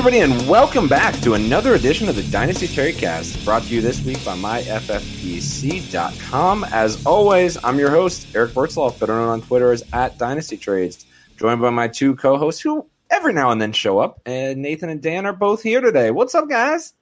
[0.00, 3.82] Everybody, and welcome back to another edition of the Dynasty Trade Cast, brought to you
[3.82, 4.64] this week by myffpc.com.
[6.72, 11.04] As always, I'm your host, Eric Bertzloff, better known on Twitter as at Dynasty Trades,
[11.36, 14.22] joined by my two co hosts who every now and then show up.
[14.24, 16.10] And Nathan and Dan are both here today.
[16.10, 16.94] What's up, guys?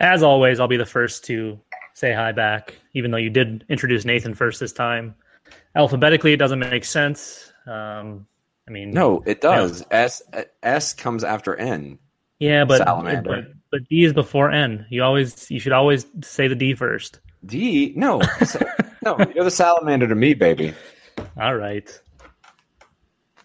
[0.00, 1.60] As always, I'll be the first to
[1.92, 5.14] say hi back, even though you did introduce Nathan first this time.
[5.76, 7.52] Alphabetically, it doesn't make sense.
[7.66, 8.26] Um,
[8.66, 9.84] I mean, No, it does.
[9.90, 10.22] S
[10.62, 11.98] S comes after N.
[12.38, 13.30] Yeah, but, Salamander.
[13.30, 14.86] but but D is before N.
[14.90, 17.20] You always you should always say the D first.
[17.46, 17.92] D?
[17.96, 18.20] No.
[19.04, 20.72] no, you're the salamander to me, baby.
[21.38, 21.88] All right.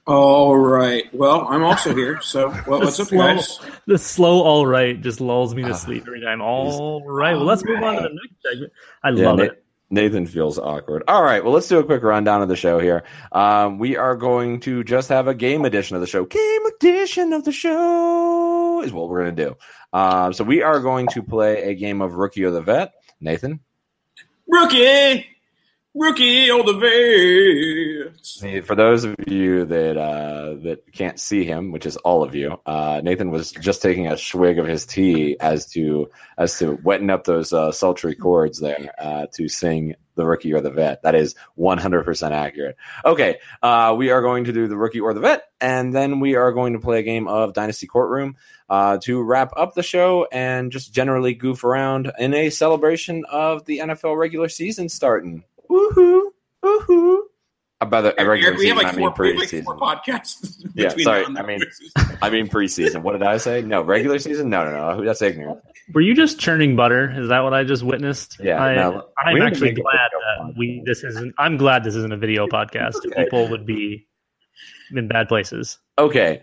[0.08, 1.04] All right.
[1.14, 2.20] Well, I'm also here.
[2.22, 3.60] So, well, what's up, slow, guys?
[3.86, 5.74] The slow all right just lulls me to Ah.
[5.74, 6.42] sleep every time.
[6.42, 7.34] All right.
[7.36, 8.74] Well, let's move on to the next segment.
[9.04, 9.64] I Yeah, love Na- it.
[9.92, 11.04] Nathan feels awkward.
[11.08, 13.04] All right, well, let's do a quick rundown of the show here.
[13.32, 16.26] Um, we are going to just have a game edition of the show.
[16.26, 19.58] Game edition of the show is what we're going to do.
[19.92, 22.94] Um, so we are going to play a game of Rookie or the Vet.
[23.20, 23.60] Nathan,
[24.48, 25.26] Rookie,
[25.94, 26.80] rookie on the
[28.66, 32.60] for those of you that uh, that can't see him, which is all of you,
[32.66, 37.10] uh, Nathan was just taking a swig of his tea as to as to wetting
[37.10, 41.02] up those uh, sultry chords there uh, to sing the rookie or the vet.
[41.04, 42.76] That is 100% accurate.
[43.06, 46.36] Okay, uh, we are going to do the rookie or the vet, and then we
[46.36, 48.36] are going to play a game of Dynasty Courtroom
[48.70, 53.66] uh, to wrap up the show and just generally goof around in a celebration of
[53.66, 55.44] the NFL regular season starting.
[55.70, 56.22] Woohoo!
[56.64, 57.20] Woohoo!
[57.88, 59.64] By the regular Eric, we have season, like I mean four, we have like preseason.
[59.64, 60.56] four podcasts.
[60.76, 61.22] Yeah, sorry.
[61.22, 61.62] now and I mean.
[62.22, 63.02] I mean preseason.
[63.04, 63.62] What did I say?
[63.62, 64.50] No, regular season.
[64.50, 65.06] No, no, no.
[65.06, 65.60] That's ignorant.
[65.94, 67.14] Were you just churning butter?
[67.18, 68.38] Is that what I just witnessed?
[68.44, 71.34] Yeah, I, no, I'm we actually glad that we this isn't.
[71.38, 72.98] I'm glad this isn't a video podcast.
[72.98, 73.24] Okay.
[73.24, 74.08] People would be
[74.92, 75.80] in bad places.
[75.98, 76.42] Okay.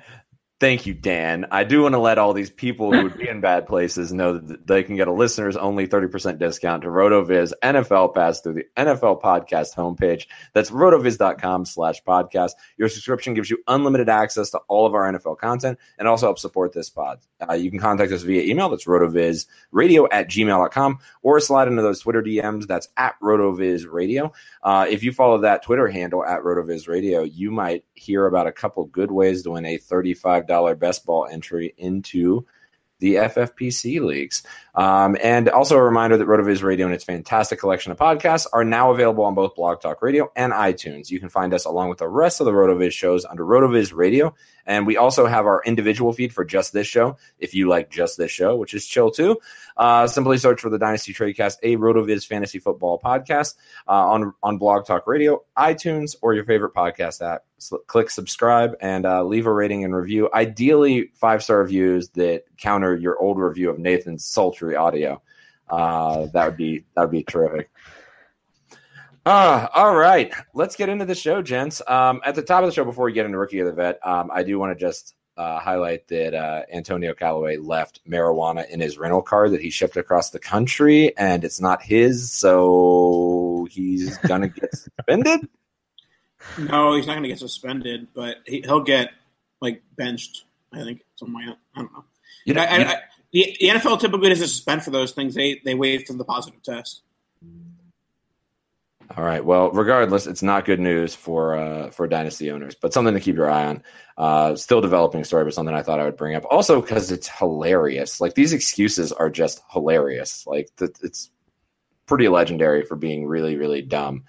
[0.58, 1.44] Thank you, Dan.
[1.50, 4.38] I do want to let all these people who would be in bad places know
[4.38, 8.66] that they can get a listeners only 30% discount to RotoViz NFL Pass through the
[8.74, 10.26] NFL Podcast homepage.
[10.54, 12.52] That's rotoviz.com slash podcast.
[12.78, 16.40] Your subscription gives you unlimited access to all of our NFL content and also helps
[16.40, 17.18] support this pod.
[17.46, 18.70] Uh, you can contact us via email.
[18.70, 22.66] That's rotovizradio at gmail.com or slide into those Twitter DMs.
[22.66, 24.32] That's at rotovizradio.
[24.62, 28.86] Uh, if you follow that Twitter handle at rotovizradio, you might hear about a couple
[28.86, 32.46] good ways to win a 35 $5 best ball entry into
[32.98, 34.42] the FFPC leagues.
[34.74, 38.64] Um, and also a reminder that RotoViz Radio and its fantastic collection of podcasts are
[38.64, 41.10] now available on both Blog Talk Radio and iTunes.
[41.10, 44.34] You can find us along with the rest of the RotoViz shows under RotoViz Radio.
[44.64, 47.16] And we also have our individual feed for just this show.
[47.38, 49.38] If you like just this show, which is chill too,
[49.76, 53.54] uh, simply search for the Dynasty Tradecast, a RotoViz fantasy football podcast
[53.88, 57.44] uh, on, on Blog Talk Radio, iTunes, or your favorite podcast app.
[57.58, 60.30] So click subscribe and uh, leave a rating and review.
[60.32, 65.20] Ideally, five star reviews that counter your old review of Nathan's sultry audio.
[65.68, 67.70] Uh, that would be that would be terrific.
[69.24, 71.82] Uh, all right, let's get into the show, gents.
[71.88, 73.98] Um, at the top of the show, before we get into rookie of the vet,
[74.06, 78.80] um, I do want to just uh, highlight that uh, Antonio Callaway left marijuana in
[78.80, 84.16] his rental car that he shipped across the country, and it's not his, so he's
[84.18, 85.48] gonna get suspended.
[86.58, 89.10] No, he's not going to get suspended, but he, will get
[89.60, 90.44] like benched.
[90.72, 91.56] I think somewhere.
[91.74, 92.04] I don't know.
[92.44, 92.96] You know, I, I, I,
[93.32, 95.34] the, the, NFL typically doesn't suspend for those things.
[95.34, 97.02] They they wait for the positive test.
[99.14, 99.44] All right.
[99.44, 103.36] Well, regardless, it's not good news for uh, for dynasty owners, but something to keep
[103.36, 103.82] your eye on.
[104.16, 106.44] Uh, still developing story, but something I thought I would bring up.
[106.50, 108.20] Also, because it's hilarious.
[108.20, 110.46] Like these excuses are just hilarious.
[110.46, 111.30] Like it's
[112.06, 114.24] pretty legendary for being really, really dumb.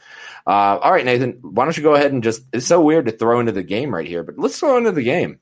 [0.46, 2.44] Uh, all right, Nathan, why don't you go ahead and just?
[2.54, 5.04] It's so weird to throw into the game right here, but let's throw into the
[5.04, 5.40] game.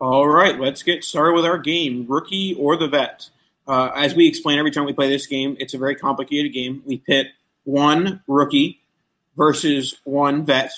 [0.00, 3.28] All right, let's get started with our game, rookie or the vet.
[3.66, 6.82] Uh, as we explain every time we play this game, it's a very complicated game.
[6.86, 7.28] We pit
[7.66, 8.80] one rookie
[9.36, 10.70] versus one vet.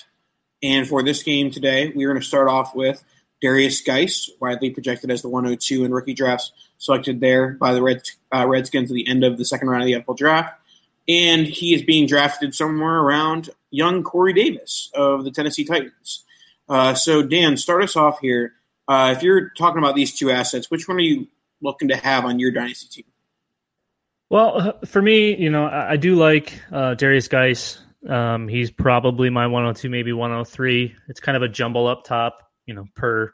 [0.63, 3.05] And for this game today, we're going to start off with
[3.43, 8.03] Derrius Guice, widely projected as the 102 in rookie drafts, selected there by the Red,
[8.35, 10.61] uh, Redskins at the end of the second round of the NFL draft.
[11.07, 16.25] And he is being drafted somewhere around young Corey Davis of the Tennessee Titans.
[16.69, 18.55] Uh, so, Dan, start us off here.
[18.89, 21.29] Uh, if you're talking about these two assets, which one are you
[21.61, 23.08] looking to have on your dynasty team?
[24.31, 27.79] Well, uh, for me, you know, I, I do like uh, Derrius Guice.
[28.09, 30.95] Um, he's probably my 102, maybe 103.
[31.09, 33.33] It's kind of a jumble up top you know per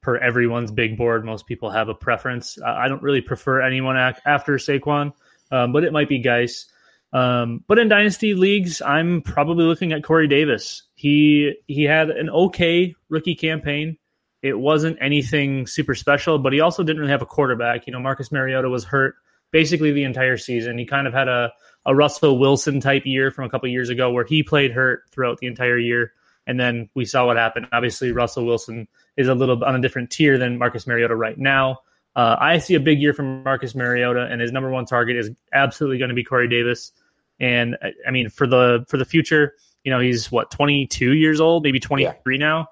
[0.00, 1.26] per everyone's big board.
[1.26, 2.58] Most people have a preference.
[2.64, 5.12] I don't really prefer anyone after Saquon,
[5.50, 6.66] um, but it might be Guice.
[7.12, 10.84] Um, but in dynasty leagues, I'm probably looking at Corey Davis.
[10.94, 13.98] He he had an okay rookie campaign.
[14.42, 17.86] It wasn't anything super special, but he also didn't really have a quarterback.
[17.86, 19.16] You know, Marcus Mariota was hurt
[19.50, 20.78] basically the entire season.
[20.78, 21.52] He kind of had a,
[21.84, 25.38] a Russell Wilson type year from a couple years ago where he played hurt throughout
[25.38, 26.12] the entire year.
[26.46, 27.66] And then we saw what happened.
[27.72, 31.80] Obviously, Russell Wilson is a little on a different tier than Marcus Mariota right now.
[32.14, 35.30] Uh, I see a big year from Marcus Mariota, and his number one target is
[35.52, 36.92] absolutely going to be Corey Davis.
[37.40, 37.76] And
[38.06, 39.54] I mean, for the for the future,
[39.84, 42.38] you know, he's what 22 years old, maybe 23 yeah.
[42.38, 42.68] now.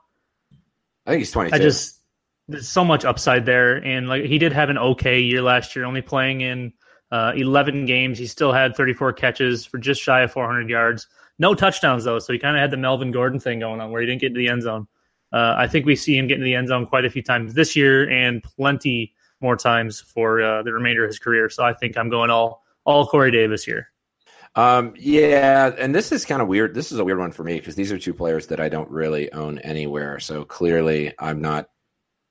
[1.06, 1.54] I think he's 22.
[1.54, 1.93] I just
[2.48, 5.84] there's so much upside there, and like he did have an okay year last year,
[5.84, 6.72] only playing in
[7.10, 8.18] uh, 11 games.
[8.18, 11.06] He still had 34 catches for just shy of 400 yards.
[11.38, 14.00] No touchdowns though, so he kind of had the Melvin Gordon thing going on where
[14.00, 14.86] he didn't get to the end zone.
[15.32, 17.54] Uh, I think we see him get into the end zone quite a few times
[17.54, 21.48] this year, and plenty more times for uh, the remainder of his career.
[21.48, 23.90] So I think I'm going all all Corey Davis here.
[24.56, 26.74] Um, yeah, and this is kind of weird.
[26.74, 28.88] This is a weird one for me because these are two players that I don't
[28.90, 30.20] really own anywhere.
[30.20, 31.68] So clearly, I'm not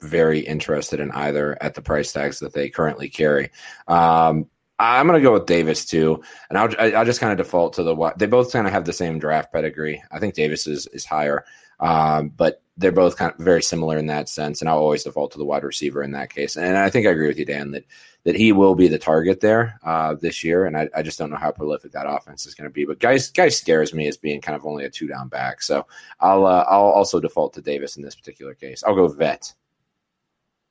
[0.04, 3.52] very interested in either at the price tags that they currently carry.
[3.88, 7.74] Um, I'm going to go with Davis too, and I'll I'll just kind of default
[7.74, 10.04] to the they both kind of have the same draft pedigree.
[10.12, 11.46] I think Davis is is higher,
[11.80, 15.32] um, but they're both kind of very similar in that sense, and I'll always default
[15.34, 16.58] to the wide receiver in that case.
[16.58, 17.86] And I think I agree with you, Dan, that
[18.24, 21.30] that he will be the target there uh, this year, and I, I, just don't
[21.30, 22.86] know how prolific that offense is going to be.
[22.86, 25.86] But guys, Guice scares me as being kind of only a two down back, so
[26.20, 28.84] I'll uh, I'll also default to Davis in this particular case.
[28.84, 29.54] I'll go vet.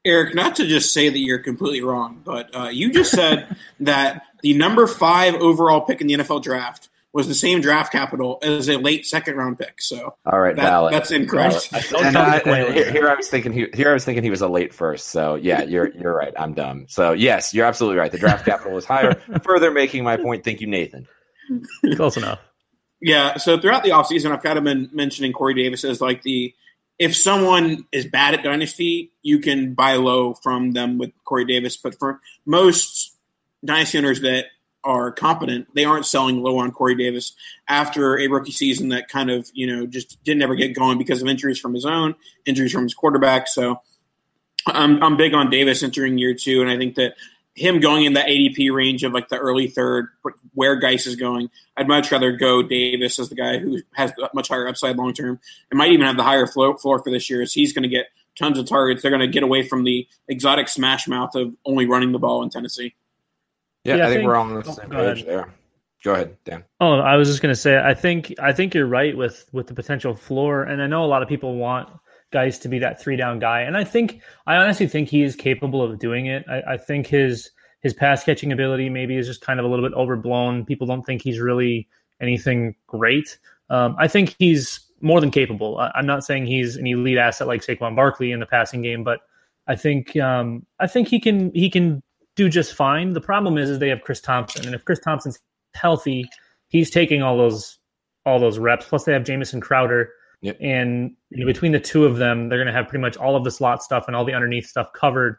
[0.04, 4.22] Eric, not to just say that you're completely wrong, but uh, you just said that
[4.42, 8.68] the number five overall pick in the NFL draft was the same draft capital as
[8.68, 9.80] a late second round pick.
[9.82, 10.94] So, all right, that, valid.
[10.94, 11.68] That's incorrect.
[11.70, 12.16] Valid.
[12.16, 12.38] I,
[12.72, 15.08] here, here, I was thinking he here I was thinking he was a late first.
[15.08, 16.32] So yeah, you're you're right.
[16.38, 16.86] I'm dumb.
[16.88, 18.10] So yes, you're absolutely right.
[18.10, 19.14] The draft capital was higher.
[19.44, 20.42] Further making my point.
[20.42, 21.06] Thank you, Nathan.
[21.96, 22.40] Close enough.
[23.00, 23.36] Yeah.
[23.36, 26.54] So throughout the offseason, I've kind of been mentioning Corey Davis as like the
[26.98, 31.76] if someone is bad at dynasty, you can buy low from them with Corey Davis.
[31.76, 33.16] But for most
[33.64, 34.46] dynasty owners that
[34.84, 37.34] are competent, they aren't selling low on Corey Davis
[37.68, 41.22] after a rookie season that kind of you know just didn't ever get going because
[41.22, 42.14] of injuries from his own,
[42.46, 43.48] injuries from his quarterback.
[43.48, 43.80] So
[44.66, 47.14] I'm I'm big on Davis entering year two, and I think that
[47.54, 50.06] him going in the ADP range of like the early third,
[50.54, 54.48] where Guice is going, I'd much rather go Davis as the guy who has much
[54.48, 55.38] higher upside long term
[55.70, 57.42] and might even have the higher floor, floor for this year.
[57.42, 58.06] As he's going to get
[58.38, 59.02] tons of targets.
[59.02, 62.42] They're going to get away from the exotic smash mouth of only running the ball
[62.42, 62.94] in Tennessee.
[63.84, 65.26] Yeah, Yeah, I I think, think- we're all on the same page ahead.
[65.26, 65.54] there.
[66.02, 66.64] Go ahead, Dan.
[66.80, 69.74] Oh, I was just gonna say, I think I think you're right with with the
[69.74, 71.90] potential floor, and I know a lot of people want
[72.32, 75.36] Guice to be that three down guy, and I think I honestly think he is
[75.36, 76.44] capable of doing it.
[76.48, 79.88] I, I think his his pass catching ability maybe is just kind of a little
[79.88, 80.64] bit overblown.
[80.64, 81.88] People don't think he's really
[82.20, 83.38] anything great.
[83.70, 85.78] Um, I think he's more than capable.
[85.78, 89.04] I, I'm not saying he's an elite asset like Saquon Barkley in the passing game,
[89.04, 89.20] but
[89.66, 92.02] I think um, I think he can he can
[92.36, 93.12] do just fine.
[93.12, 95.38] The problem is, is they have Chris Thompson, and if Chris Thompson's
[95.74, 96.28] healthy,
[96.68, 97.78] he's taking all those
[98.24, 98.86] all those reps.
[98.86, 100.10] Plus, they have Jamison Crowder,
[100.42, 100.58] Yep.
[100.60, 103.36] and you know, between the two of them, they're going to have pretty much all
[103.36, 105.36] of the slot stuff and all the underneath stuff covered.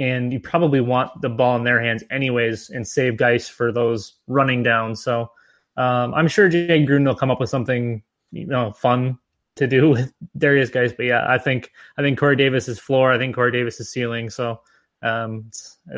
[0.00, 4.14] And you probably want the ball in their hands anyways, and save Guice for those
[4.26, 5.02] running downs.
[5.02, 5.30] So
[5.76, 9.18] um, I'm sure Jay Gruden will come up with something you know fun
[9.56, 10.92] to do with Derrius Guice.
[10.96, 13.12] But yeah, I think I think Corey Davis is floor.
[13.12, 14.30] I think Corey Davis is ceiling.
[14.30, 14.60] So
[15.02, 15.50] um,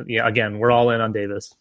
[0.06, 1.54] yeah, again, we're all in on Davis.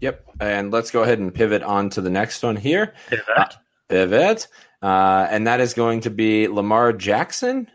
[0.00, 0.24] Yep.
[0.40, 2.94] And let's go ahead and pivot on to the next one here.
[3.08, 3.24] Pivot.
[3.36, 3.46] Uh,
[3.88, 4.48] pivot.
[4.84, 7.70] Uh, and that is going to be Lamar Jackson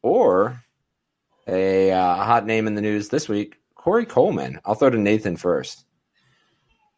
[0.00, 0.62] or
[1.46, 4.58] a uh, hot name in the news this week, Corey Coleman.
[4.64, 5.84] I'll throw to Nathan first.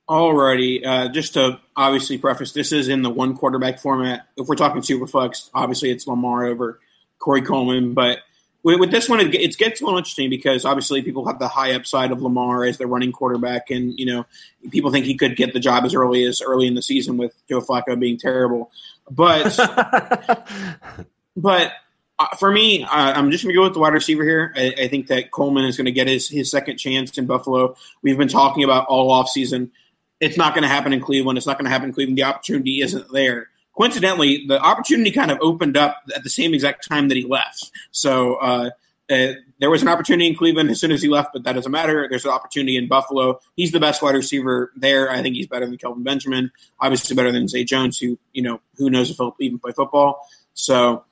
[0.09, 4.29] Alrighty, uh, just to obviously preface, this is in the one quarterback format.
[4.37, 6.79] If we're talking superflex, obviously it's Lamar over
[7.19, 7.95] Corey Coleman.
[7.95, 8.21] But
[8.62, 11.49] with, with this one, it, it gets a little interesting because obviously people have the
[11.49, 14.27] high upside of Lamar as their running quarterback, and you know
[14.71, 17.35] people think he could get the job as early as early in the season with
[17.49, 18.71] Joe Flacco being terrible.
[19.11, 19.57] But
[21.37, 21.73] but
[22.19, 24.53] uh, for me, uh, I'm just going to go with the wide receiver here.
[24.57, 27.77] I, I think that Coleman is going to get his, his second chance in Buffalo.
[28.03, 29.71] We've been talking about all off season.
[30.19, 31.38] It's not going to happen in Cleveland.
[31.38, 32.19] It's not going to happen in Cleveland.
[32.19, 33.50] The opportunity isn't there.
[33.79, 37.71] Coincidentally, the opportunity kind of opened up at the same exact time that he left.
[37.93, 38.71] So uh,
[39.11, 41.71] uh, there was an opportunity in Cleveland as soon as he left, but that doesn't
[41.71, 42.09] matter.
[42.11, 43.39] There's an opportunity in Buffalo.
[43.55, 45.11] He's the best wide receiver there.
[45.11, 46.51] I think he's better than Kelvin Benjamin.
[46.81, 50.27] Obviously, better than Zay Jones, who you know who knows if he'll even play football.
[50.55, 51.05] So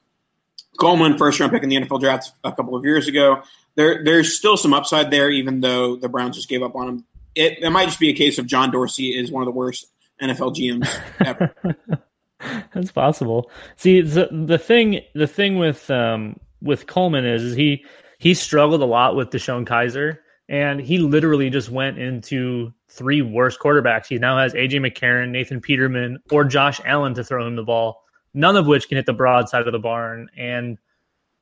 [0.76, 3.42] Coleman, first round pick in the NFL draft a couple of years ago.
[3.76, 7.04] There, there's still some upside there, even though the Browns just gave up on him.
[7.34, 9.86] It, it might just be a case of John Dorsey is one of the worst
[10.20, 11.54] NFL GMs ever.
[12.74, 13.50] That's possible.
[13.76, 17.84] See, the the thing the thing with um with Coleman is, is he
[18.18, 23.60] he struggled a lot with DeShone Kizer, and he literally just went into three worst
[23.60, 24.06] quarterbacks.
[24.06, 28.02] He now has AJ McCarron, Nathan Peterman, or Josh Allen to throw him the ball,
[28.32, 30.28] none of which can hit the broad side of the barn.
[30.36, 30.78] And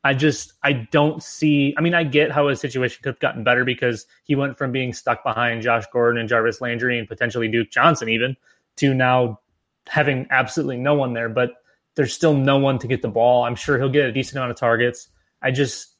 [0.02, 1.75] I just I don't see.
[1.78, 4.73] I mean, I get how his situation could have gotten better because he went from
[4.73, 8.37] being stuck behind Josh Gordon and Jarvis Landry and potentially Duke Johnson even
[8.76, 9.40] to now
[9.88, 11.28] having absolutely no one there.
[11.28, 11.52] But
[11.96, 13.44] there's still no one to get the ball.
[13.44, 15.08] I'm sure he'll get a decent amount of targets.
[15.42, 15.94] I just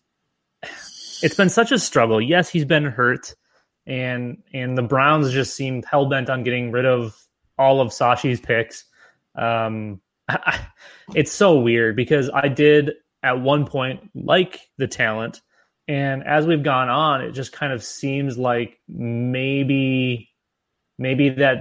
[1.22, 2.20] it's been such a struggle.
[2.20, 3.34] Yes, he's been hurt,
[3.86, 7.16] and and the Browns just seemed hell bent on getting rid of
[7.58, 8.84] all of Sashi's picks.
[9.34, 10.00] Um,
[11.14, 15.40] it's so weird because I did at one point like the talent,
[15.88, 20.30] and as we've gone on, it just kind of seems like maybe
[20.98, 21.58] maybe that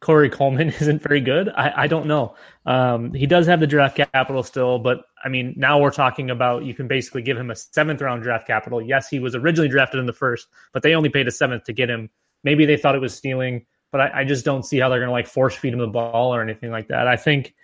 [0.00, 1.48] Corey Coleman isn't very good.
[1.50, 2.34] I, I don't know.
[2.64, 6.64] Um, he does have the draft capital still, but I mean, now we're talking about
[6.64, 8.82] you can basically give him a seventh round draft capital.
[8.82, 11.72] Yes, he was originally drafted in the first, but they only paid a seventh to
[11.72, 12.10] get him.
[12.44, 15.08] Maybe they thought it was stealing, but I, I just don't see how they're going
[15.08, 17.08] to like force feed him the ball or anything like that.
[17.08, 17.54] I think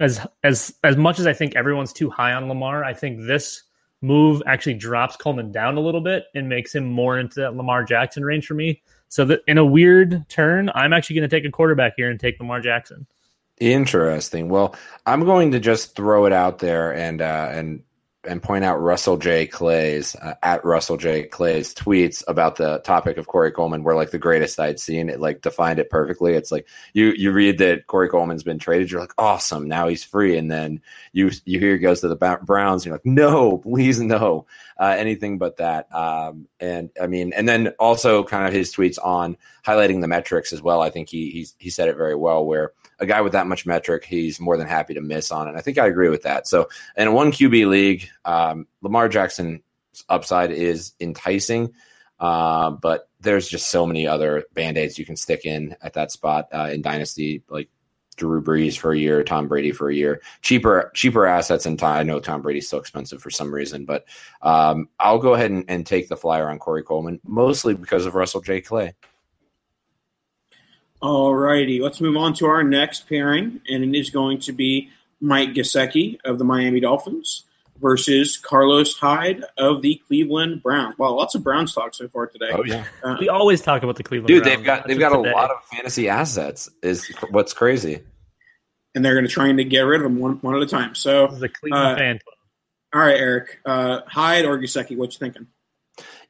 [0.00, 3.62] as as as much as I think everyone's too high on Lamar, I think this
[4.02, 7.84] move actually drops Coleman down a little bit and makes him more into that Lamar
[7.84, 8.82] Jackson range for me.
[9.14, 12.18] So that in a weird turn, I'm actually going to take a quarterback here and
[12.18, 13.06] take Lamar Jackson.
[13.60, 14.48] Interesting.
[14.48, 14.74] Well,
[15.06, 17.84] I'm going to just throw it out there and uh, and
[18.26, 19.46] and point out Russell J.
[19.46, 21.22] Clay's uh, at Russell J.
[21.22, 25.08] Clay's tweets about the topic of Corey Coleman were like the greatest I'd seen.
[25.08, 26.34] It like defined it perfectly.
[26.34, 30.02] It's like you you read that Corey Coleman's been traded, you're like awesome, now he's
[30.02, 30.80] free, and then
[31.12, 34.46] you you hear he goes to the Browns, you're like no, please no,
[34.78, 35.92] uh, anything but that.
[35.94, 40.52] Um, and I mean, and then also kind of his tweets on highlighting the metrics
[40.52, 40.82] as well.
[40.82, 44.04] I think he he said it very well where a guy with that much metric,
[44.04, 45.54] he's more than happy to miss on it.
[45.56, 46.46] I think I agree with that.
[46.46, 49.62] So in a one QB league, um, Lamar Jackson's
[50.08, 51.72] upside is enticing,
[52.20, 56.12] uh, but there's just so many other band aids you can stick in at that
[56.12, 57.68] spot uh, in dynasty, like
[58.16, 61.66] Drew Brees for a year, Tom Brady for a year, cheaper cheaper assets.
[61.66, 64.06] And I know Tom Brady's still expensive for some reason, but
[64.42, 68.14] um, I'll go ahead and, and, take the flyer on Corey Coleman, mostly because of
[68.14, 68.60] Russell J.
[68.60, 68.94] Clay.
[71.02, 74.90] All righty, let's move on to our next pairing, and it is going to be
[75.20, 77.44] Mike Gesicki of the Miami Dolphins
[77.80, 80.98] versus Carlos Hyde of the Cleveland Browns.
[80.98, 82.50] Wow, lots of Browns talk so far today.
[82.52, 84.28] Oh yeah, uh, we always talk about the Cleveland.
[84.28, 84.56] Dude, Browns.
[84.56, 85.30] they've got they've got today.
[85.30, 86.68] a lot of fantasy assets.
[86.82, 88.00] Is what's crazy,
[88.94, 90.94] and they're going to try to get rid of them one, one at a time.
[90.94, 92.18] So the Cleveland uh, fan.
[92.94, 95.48] All right, Eric, uh, Hyde or Gesicki, what you thinking?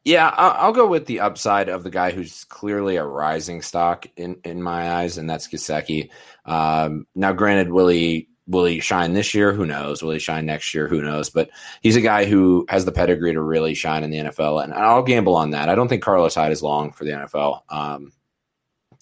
[0.04, 4.36] Yeah, I'll, go with the upside of the guy who's clearly a rising stock in,
[4.44, 6.10] in my eyes, and that's Gesicki.
[6.44, 9.52] Um, now, granted, will he will he shine this year?
[9.52, 10.02] Who knows?
[10.02, 10.88] Will he shine next year?
[10.88, 11.30] Who knows?
[11.30, 11.50] But
[11.82, 15.02] he's a guy who has the pedigree to really shine in the NFL, and I'll
[15.02, 15.68] gamble on that.
[15.68, 17.62] I don't think Carlos Hyde is long for the NFL.
[17.68, 18.12] Um,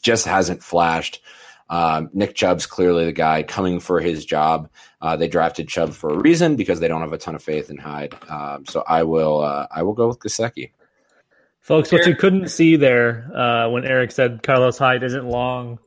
[0.02, 1.22] just hasn't flashed.
[1.68, 4.68] Um, Nick Chubb's clearly the guy coming for his job.
[5.00, 7.70] Uh, they drafted Chubb for a reason because they don't have a ton of faith
[7.70, 8.14] in Hyde.
[8.28, 10.72] Um, so I will uh, I will go with Gesicki.
[11.60, 15.78] Folks, what you couldn't see there uh, when Eric said Carlos Hyde isn't long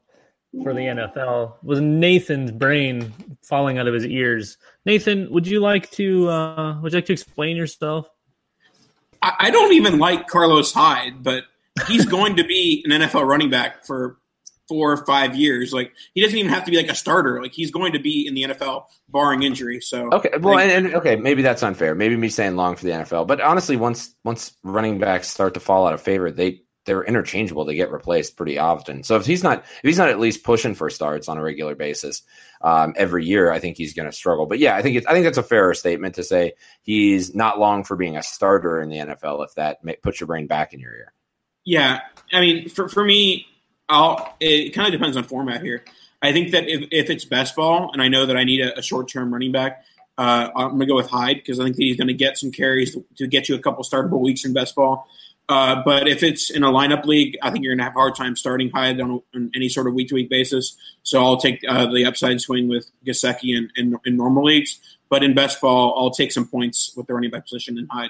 [0.63, 4.57] for the NFL was Nathan's brain falling out of his ears.
[4.85, 8.07] Nathan, would you like to uh, would you like to explain yourself?
[9.21, 11.43] I, I don't even like Carlos Hyde, but
[11.87, 14.17] he's going to be an NFL running back for
[14.67, 15.73] four or five years.
[15.73, 17.41] Like he doesn't even have to be like a starter.
[17.41, 19.81] Like he's going to be in the NFL barring injury.
[19.81, 21.95] So okay, well, and, and, okay, maybe that's unfair.
[21.95, 25.59] Maybe me saying long for the NFL, but honestly, once once running backs start to
[25.59, 27.65] fall out of favor, they they're interchangeable.
[27.65, 29.03] They get replaced pretty often.
[29.03, 31.75] So if he's not if he's not at least pushing for starts on a regular
[31.75, 32.23] basis
[32.61, 34.45] um, every year, I think he's going to struggle.
[34.45, 37.83] But yeah, I think I think that's a fairer statement to say he's not long
[37.83, 39.43] for being a starter in the NFL.
[39.45, 41.13] If that may, puts your brain back in your ear.
[41.65, 42.01] Yeah,
[42.31, 43.47] I mean, for for me,
[43.89, 45.83] I'll, it kind of depends on format here.
[46.21, 48.79] I think that if, if it's best ball, and I know that I need a,
[48.79, 49.83] a short term running back,
[50.17, 52.37] uh, I'm going to go with Hyde because I think that he's going to get
[52.37, 55.07] some carries to, to, get you a couple startable weeks in best ball.
[55.47, 57.99] Uh, but if it's in a lineup league, I think you're going to have a
[57.99, 60.75] hard time starting Hyde on, on any sort of week to week basis.
[61.03, 64.79] So I'll take uh, the upside swing with Gesicki in, in, in, normal leagues.
[65.09, 68.09] But in best ball, I'll take some points with the running back position in Hyde.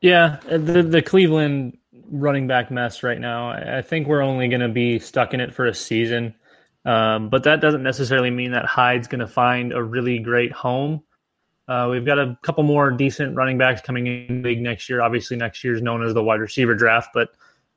[0.00, 1.76] Yeah, the the Cleveland
[2.08, 3.50] running back mess right now.
[3.50, 6.36] I think we're only going to be stuck in it for a season.
[6.84, 11.02] Um, but that doesn't necessarily mean that Hyde's going to find a really great home.
[11.68, 15.02] Uh, we've got a couple more decent running backs coming in league next year.
[15.02, 17.30] Obviously, next year is known as the wide receiver draft, but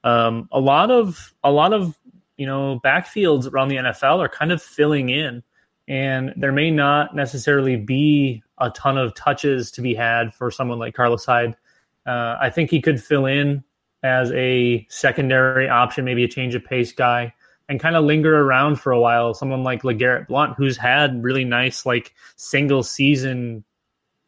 [0.04, 1.98] um, a lot of a lot of
[2.38, 5.44] you know backfields around the NFL are kind of filling in,
[5.90, 10.80] and there may not necessarily be a ton of touches to be had for someone
[10.80, 11.58] like Carlos Hyde.
[12.06, 13.64] Uh, I think he could fill in
[14.04, 17.34] as a secondary option, maybe a change of pace guy,
[17.68, 19.34] and kind of linger around for a while.
[19.34, 23.64] Someone like LeGarrette Blunt, who's had really nice, like single season,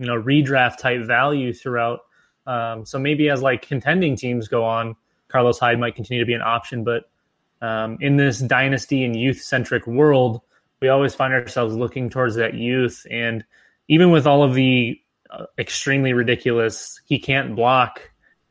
[0.04, 2.02] you know, redraft type value throughout.
[2.46, 4.98] Um, so maybe as like contending teams go on,
[5.30, 6.84] Carlos Hyde might continue to be an option.
[6.84, 7.10] But
[7.62, 10.42] um, in this dynasty and youth centric world,
[10.82, 13.08] we always find ourselves looking towards that youth.
[13.10, 13.46] And
[13.88, 18.02] even with all of the uh, extremely ridiculous, he can't block.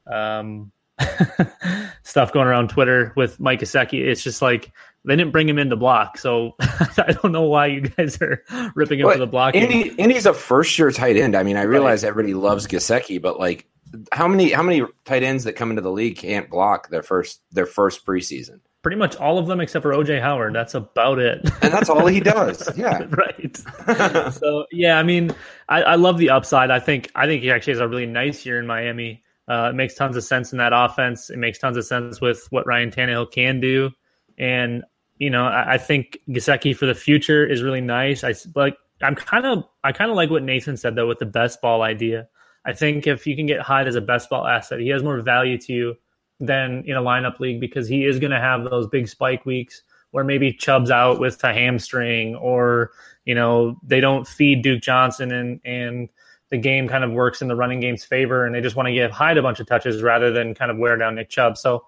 [0.07, 0.73] Um,
[2.03, 4.01] stuff going around Twitter with Mike Gesicki.
[4.07, 4.73] It's just like
[5.05, 8.45] they didn't bring him in to block, so I don't know why you guys are
[8.75, 9.62] ripping him well, for the blocking.
[9.62, 11.35] And, he, and he's a first year tight end.
[11.35, 12.11] I mean, I realize right.
[12.11, 13.67] everybody loves Gesicki, but like,
[14.12, 17.43] how many how many tight ends that come into the league can't block their first
[17.51, 18.61] their first preseason?
[18.83, 20.55] Pretty much all of them except for OJ Howard.
[20.55, 21.41] That's about it.
[21.62, 22.69] And that's all he does.
[22.77, 23.07] Yeah.
[23.11, 24.33] right.
[24.33, 25.35] so yeah, I mean,
[25.69, 26.71] I, I love the upside.
[26.71, 29.23] I think I think he actually has a really nice year in Miami.
[29.49, 31.29] Uh, it makes tons of sense in that offense.
[31.29, 33.91] It makes tons of sense with what Ryan Tannehill can do.
[34.38, 34.85] And,
[35.18, 38.25] you know, I, I think Gesicki for the future is really nice.
[38.25, 41.27] I like, I'm kind of, I kind of like what Nathan said though with the
[41.27, 42.29] best ball idea.
[42.64, 45.20] I think if you can get Hyde as a best ball asset, he has more
[45.20, 45.94] value to you
[46.38, 49.83] than in a lineup league because he is going to have those big spike weeks
[50.12, 52.92] where maybe Chubb's out with a hamstring or,
[53.25, 56.09] you know, they don't feed Duke Johnson and, and,
[56.53, 58.92] the game kind of works in the running game's favor, and they just want to
[58.92, 61.57] give Hyde a bunch of touches rather than kind of wear down Nick Chubb.
[61.57, 61.87] So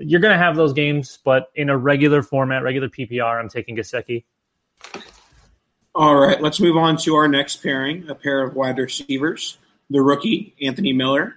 [0.00, 3.76] you're going to have those games, but in a regular format, regular PPR, I'm taking
[3.76, 4.24] Gesicki.
[5.94, 10.02] All right, let's move on to our next pairing, a pair of wide receivers, the
[10.02, 11.36] rookie Anthony Miller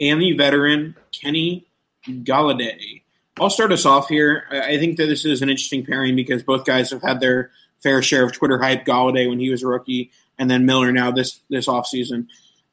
[0.00, 1.66] and the veteran Kenny
[2.06, 3.02] Golladay.
[3.40, 4.44] I'll start us off here.
[4.50, 7.50] I think that this is an interesting pairing because both guys have had their
[7.82, 8.84] fair share of Twitter hype.
[8.84, 12.26] Golladay when he was a rookie, and then Miller now this this offseason.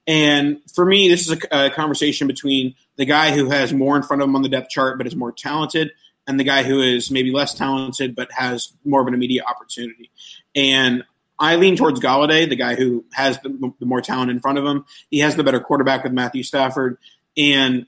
[0.08, 4.04] And for me, this is a, a, conversation between the guy who has more in
[4.04, 5.92] front of him on the depth chart but is more talented,
[6.28, 10.12] and the guy who is maybe less talented but has more of an immediate opportunity.
[10.56, 11.04] And
[11.40, 14.66] I lean towards Golladay, the guy who has the, the more talent in front of
[14.66, 14.86] him.
[15.10, 16.98] He has the better quarterback with Matthew Stafford,
[17.36, 17.88] and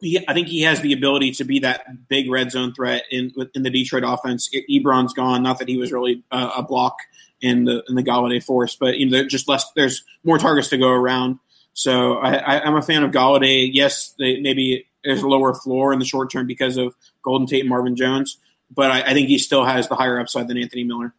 [0.00, 3.32] he, I think he has the ability to be that big red zone threat in
[3.54, 4.48] in the Detroit offense.
[4.70, 6.98] Ebron's gone, not that he was really uh, a block
[7.44, 9.70] in the in the Golladay force, but you know, just less.
[9.76, 11.38] There's more targets to go around.
[11.74, 13.68] So I, am a fan of Golladay.
[13.72, 17.60] Yes, they, maybe there's a lower floor in the short term because of Golden Tate
[17.60, 18.38] and Marvin Jones,
[18.70, 21.14] but I, I think he still has the higher upside than Anthony Miller.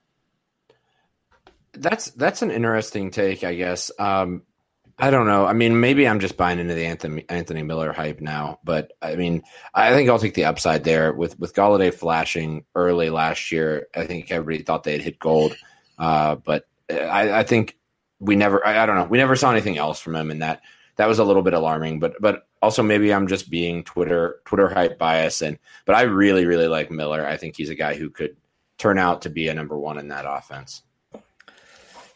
[1.73, 3.91] That's that's an interesting take, I guess.
[3.99, 4.43] Um,
[4.97, 5.45] I don't know.
[5.45, 9.15] I mean, maybe I'm just buying into the Anthony Anthony Miller hype now, but I
[9.15, 13.87] mean, I think I'll take the upside there with with Golladay flashing early last year.
[13.93, 15.55] I think everybody thought they had hit gold,
[15.97, 17.77] uh, but I, I, think
[18.19, 18.65] we never.
[18.65, 19.05] I, I, don't know.
[19.05, 20.61] We never saw anything else from him, and that
[20.97, 21.99] that was a little bit alarming.
[21.99, 26.45] But but also maybe I'm just being Twitter Twitter hype bias, and but I really
[26.45, 27.25] really like Miller.
[27.25, 28.35] I think he's a guy who could
[28.77, 30.83] turn out to be a number one in that offense.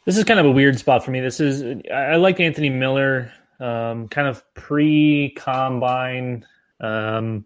[0.06, 1.20] This is kind of a weird spot for me.
[1.20, 6.46] This is I like Anthony Miller, um, kind of pre combine.
[6.82, 7.46] Um,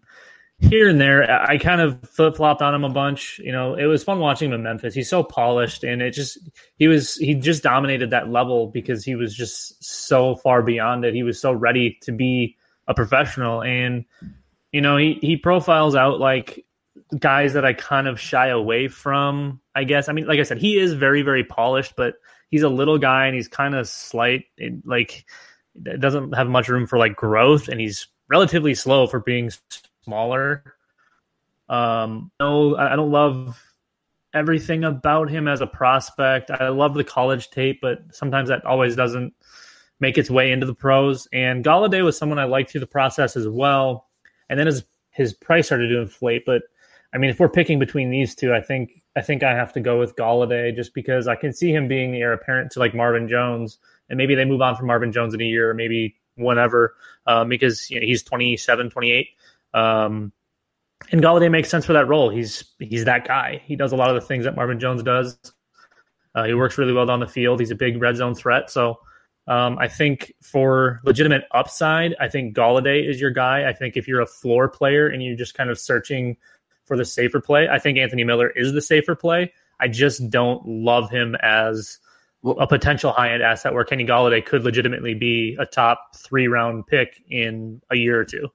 [0.60, 3.40] here and there, I kind of flip flopped on him a bunch.
[3.42, 4.94] You know, it was fun watching him in Memphis.
[4.94, 6.38] He's so polished, and it just
[6.76, 11.14] he was he just dominated that level because he was just so far beyond it.
[11.14, 14.04] He was so ready to be a professional, and
[14.72, 16.64] you know, he he profiles out like
[17.18, 19.60] guys that I kind of shy away from.
[19.74, 20.08] I guess.
[20.08, 22.14] I mean, like I said, he is very very polished, but
[22.50, 24.44] he's a little guy and he's kind of slight,
[24.84, 25.26] like
[25.98, 29.50] doesn't have much room for like growth, and he's relatively slow for being
[30.04, 30.76] smaller.
[31.68, 33.60] Um, no, I don't love
[34.34, 36.50] everything about him as a prospect.
[36.50, 39.32] I love the college tape, but sometimes that always doesn't
[40.00, 41.28] make its way into the pros.
[41.32, 44.08] And Golladay was someone I liked through the process as well.
[44.48, 46.44] And then his his price started to inflate.
[46.44, 46.62] But
[47.14, 49.80] I mean, if we're picking between these two, I think I think I have to
[49.80, 52.94] go with Golladay just because I can see him being the heir apparent to like
[52.94, 56.16] Marvin Jones, and maybe they move on from Marvin Jones in a year, or maybe
[56.34, 59.28] whenever, um, because you know, he's 27, 28.
[59.74, 60.32] Um,
[61.10, 62.30] and Golladay makes sense for that role.
[62.30, 63.60] He's he's that guy.
[63.64, 65.36] He does a lot of the things that Marvin Jones does.
[66.34, 67.60] Uh, he works really well down the field.
[67.60, 68.70] He's a big red zone threat.
[68.70, 68.98] So
[69.46, 73.68] um, I think for legitimate upside, I think Golladay is your guy.
[73.68, 76.36] I think if you're a floor player and you're just kind of searching
[76.84, 77.68] for the safer play.
[77.68, 79.52] I think Anthony Miller is the safer play.
[79.80, 81.98] I just don't love him as
[82.44, 86.86] a potential high end asset where Kenny Golladay could legitimately be a top three round
[86.86, 88.48] pick in a year or two.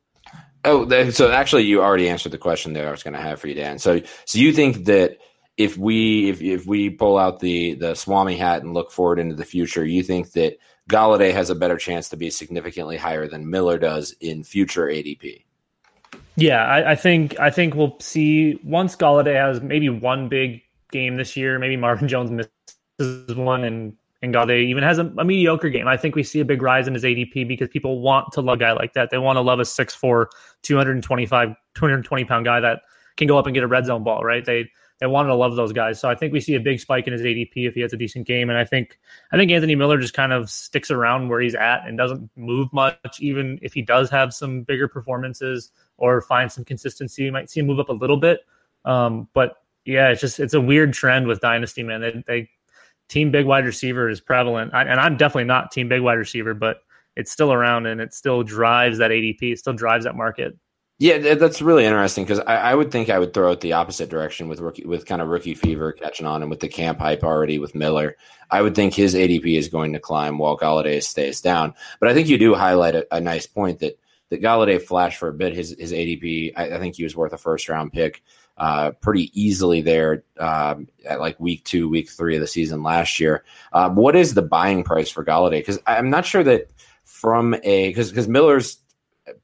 [0.65, 3.47] Oh, so actually, you already answered the question that I was going to have for
[3.47, 3.79] you, Dan.
[3.79, 5.17] So, so you think that
[5.57, 9.35] if we if if we pull out the the Swami hat and look forward into
[9.35, 10.57] the future, you think that
[10.89, 15.43] Golladay has a better chance to be significantly higher than Miller does in future ADP?
[16.35, 21.17] Yeah, I, I, think I think we'll see once Golladay has maybe one big game
[21.17, 21.59] this year.
[21.59, 25.87] Maybe Marvin Jones misses one, and and Golladay even has a, a, mediocre game.
[25.87, 28.57] I think we see a big rise in his ADP because people want to love
[28.57, 29.09] a guy like that.
[29.09, 30.25] They want to love a 6'4",
[30.61, 32.81] 225, 220 pound guy that
[33.15, 34.23] can go up and get a red zone ball.
[34.23, 34.43] Right?
[34.43, 35.99] They they want to love those guys.
[35.99, 37.97] So I think we see a big spike in his ADP if he has a
[37.97, 38.49] decent game.
[38.49, 38.99] And I think
[39.31, 42.71] I think Anthony Miller just kind of sticks around where he's at and doesn't move
[42.73, 47.23] much, even if he does have some bigger performances or find some consistency.
[47.23, 48.41] You might see him move up a little bit.
[48.83, 49.55] Um, but
[49.85, 52.01] yeah, it's just it's a weird trend with Dynasty, man.
[52.01, 52.49] They, they
[53.09, 56.53] team big wide receiver is prevalent, I, and I'm definitely not team big wide receiver,
[56.53, 56.81] but
[57.15, 59.41] it's still around and it still drives that ADP.
[59.41, 60.57] It still drives that market.
[60.99, 64.09] Yeah, that's really interesting because I, I, would think I would throw it the opposite
[64.09, 67.23] direction with rookie, with kind of rookie fever catching on, and with the camp hype
[67.23, 68.17] already with Miller.
[68.51, 71.73] I would think his ADP is going to climb while Golladay stays down.
[72.01, 73.97] But I think you do highlight a, a nice point that
[74.29, 75.55] that Golladay flashed for a bit.
[75.55, 78.21] His his ADP, I, I think he was worth a first round pick,
[78.59, 83.19] uh, pretty easily there um, at like week two, week three of the season last
[83.19, 83.43] year.
[83.71, 85.59] Um, what is the buying price for Golladay?
[85.59, 86.69] Because I'm not sure that
[87.05, 88.79] from a because because Miller's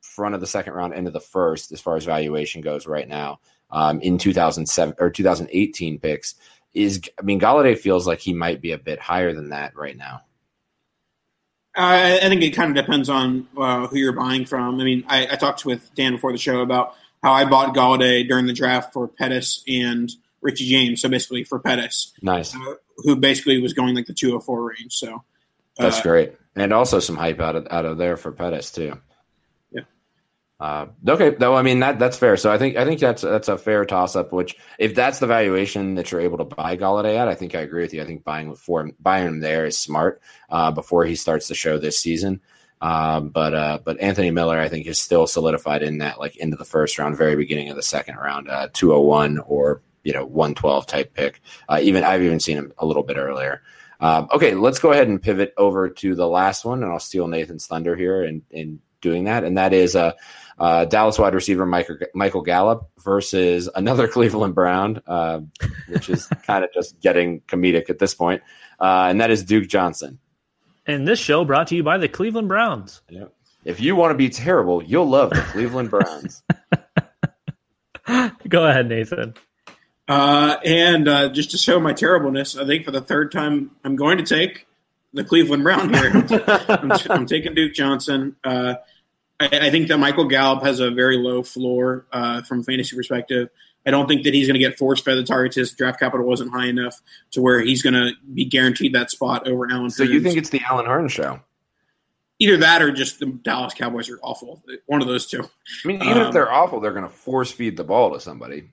[0.01, 3.39] front of the second round, into the first, as far as valuation goes right now
[3.71, 6.35] um, in 2007 or 2018 picks
[6.73, 7.01] is.
[7.17, 10.21] I mean, Golladay feels like he might be a bit higher than that right now.
[11.75, 14.79] I, I think it kind of depends on uh, who you're buying from.
[14.79, 18.27] I mean, I, I, talked with Dan before the show about how I bought Golladay
[18.27, 20.11] during the draft for Pettis and
[20.41, 21.01] Richie James.
[21.01, 24.93] So basically for Pettis, nice, uh, who basically was going like the 204 range.
[24.93, 25.23] So
[25.75, 29.01] that's uh, great, and also some hype out of out of there for Pettis too.
[29.71, 29.81] Yeah.
[30.59, 32.37] Uh, okay, though I mean that that's fair.
[32.37, 34.31] So I think I think that's that's a fair toss up.
[34.31, 37.61] Which if that's the valuation that you're able to buy Golladay at, I think I
[37.61, 38.03] agree with you.
[38.03, 41.79] I think buying for buying him there is smart uh, before he starts the show
[41.79, 42.41] this season.
[42.81, 46.57] Um, but uh, but Anthony Miller, I think, is still solidified in that like into
[46.57, 50.13] the first round, very beginning of the second round, uh, two hundred one or you
[50.13, 51.41] know one twelve type pick.
[51.69, 53.61] Uh, even I've even seen him a little bit earlier.
[54.01, 57.27] Um, okay, let's go ahead and pivot over to the last one, and I'll steal
[57.27, 60.13] Nathan's thunder here in in doing that, and that is uh
[60.57, 65.41] uh, Dallas wide receiver Michael, Michael Gallup versus another Cleveland Brown, uh,
[65.89, 68.41] which is kind of just getting comedic at this point,
[68.79, 70.19] uh, and that is Duke Johnson.
[70.87, 73.01] And this show brought to you by the Cleveland Browns.
[73.09, 73.33] Yep.
[73.63, 76.43] If you want to be terrible, you'll love the Cleveland Browns.
[78.47, 79.33] Go ahead, Nathan.
[80.07, 83.95] Uh, and uh, just to show my terribleness, I think for the third time, I'm
[83.95, 84.67] going to take
[85.13, 86.11] the Cleveland Brown here.
[86.69, 88.35] I'm, I'm, taking Duke Johnson.
[88.43, 88.75] Uh,
[89.39, 93.49] I, I, think that Michael Gallup has a very low floor uh, from fantasy perspective.
[93.85, 95.55] I don't think that he's going to get forced fed the targets.
[95.55, 99.47] His draft capital wasn't high enough to where he's going to be guaranteed that spot
[99.47, 99.89] over Allen.
[99.89, 101.39] So you think it's the Allen Hurns show?
[102.39, 104.61] Either that or just the Dallas Cowboys are awful.
[104.87, 105.41] One of those two.
[105.41, 108.19] I mean, even um, if they're awful, they're going to force feed the ball to
[108.19, 108.71] somebody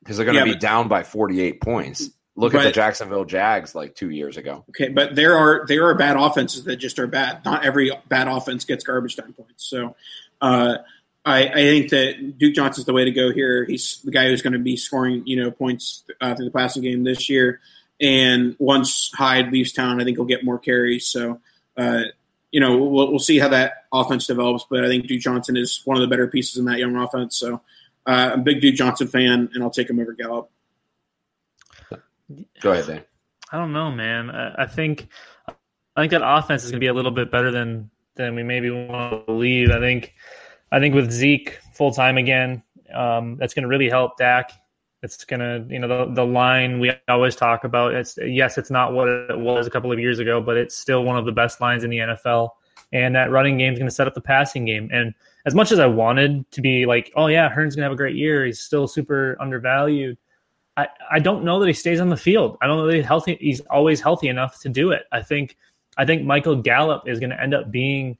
[0.00, 2.10] because they're going to yeah, be but, down by 48 points.
[2.34, 4.64] Look but, at the Jacksonville Jags like two years ago.
[4.70, 7.44] Okay, but there are there are bad offenses that just are bad.
[7.44, 9.66] Not every bad offense gets garbage time points.
[9.68, 9.96] So
[10.40, 10.78] uh,
[11.26, 13.64] I, I, think that Duke Johnson's the way to go here.
[13.64, 16.82] He's the guy who's going to be scoring you know points uh, through the passing
[16.82, 17.60] game this year.
[18.00, 21.08] And once Hyde leaves town, I think he'll get more carries.
[21.08, 21.40] So
[21.76, 22.02] uh,
[22.52, 24.66] you know we'll, we'll see how that offense develops.
[24.70, 27.36] But I think Duke Johnson is one of the better pieces in that young offense.
[27.36, 27.60] So
[28.06, 30.48] uh, I'm a big Duke Johnson fan, and I'll take him over Gallup.
[32.60, 33.04] Go ahead, Dan.
[33.50, 34.30] I don't know, man.
[34.30, 35.08] I, I think
[35.48, 38.44] I think that offense is going to be a little bit better than than we
[38.44, 39.70] maybe want to believe.
[39.70, 40.14] I think
[40.72, 44.52] I think with Zeke full time again, um, that's going to really help Dak.
[45.02, 47.94] It's going to, you know, the, the line we always talk about.
[47.94, 51.04] It's yes, it's not what it was a couple of years ago, but it's still
[51.04, 52.50] one of the best lines in the NFL.
[52.92, 54.88] And that running game is going to set up the passing game.
[54.92, 57.92] And as much as I wanted to be like, oh yeah, Hurns going to have
[57.92, 60.18] a great year, he's still super undervalued.
[60.76, 62.58] I, I don't know that he stays on the field.
[62.60, 63.38] I don't know that he's healthy.
[63.40, 65.04] He's always healthy enough to do it.
[65.12, 65.56] I think
[65.96, 68.18] I think Michael Gallup is going to end up being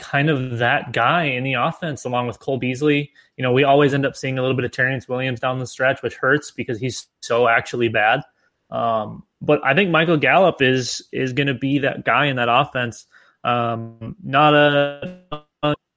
[0.00, 3.12] kind of that guy in the offense along with Cole Beasley.
[3.36, 5.66] You know, we always end up seeing a little bit of Terrance Williams down the
[5.66, 8.22] stretch, which hurts because he's so actually bad.
[8.70, 12.48] Um, but I think Michael Gallup is is going to be that guy in that
[12.48, 13.06] offense.
[13.44, 15.20] Um, not a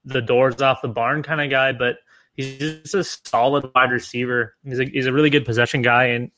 [0.05, 1.97] the doors off the barn kind of guy, but
[2.33, 4.55] he's just a solid wide receiver.
[4.63, 6.05] He's a, he's a really good possession guy.
[6.05, 6.31] And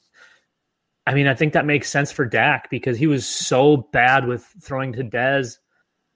[1.08, 4.45] I mean, I think that makes sense for Dak because he was so bad with
[4.62, 5.58] throwing to Dez,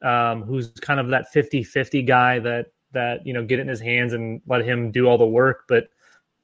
[0.01, 3.67] um, who's kind of that 50 50 guy that, that, you know, get it in
[3.67, 5.65] his hands and let him do all the work.
[5.67, 5.89] But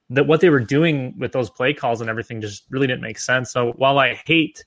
[0.10, 3.20] that what they were doing with those play calls and everything just really didn't make
[3.20, 3.52] sense.
[3.52, 4.64] So while I hate,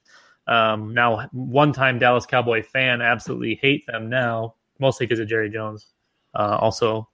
[0.46, 5.51] um, now one time Dallas Cowboy fan, absolutely hate them now, mostly because of Jerry
[5.51, 5.92] Jones.
[6.35, 7.09] Uh, also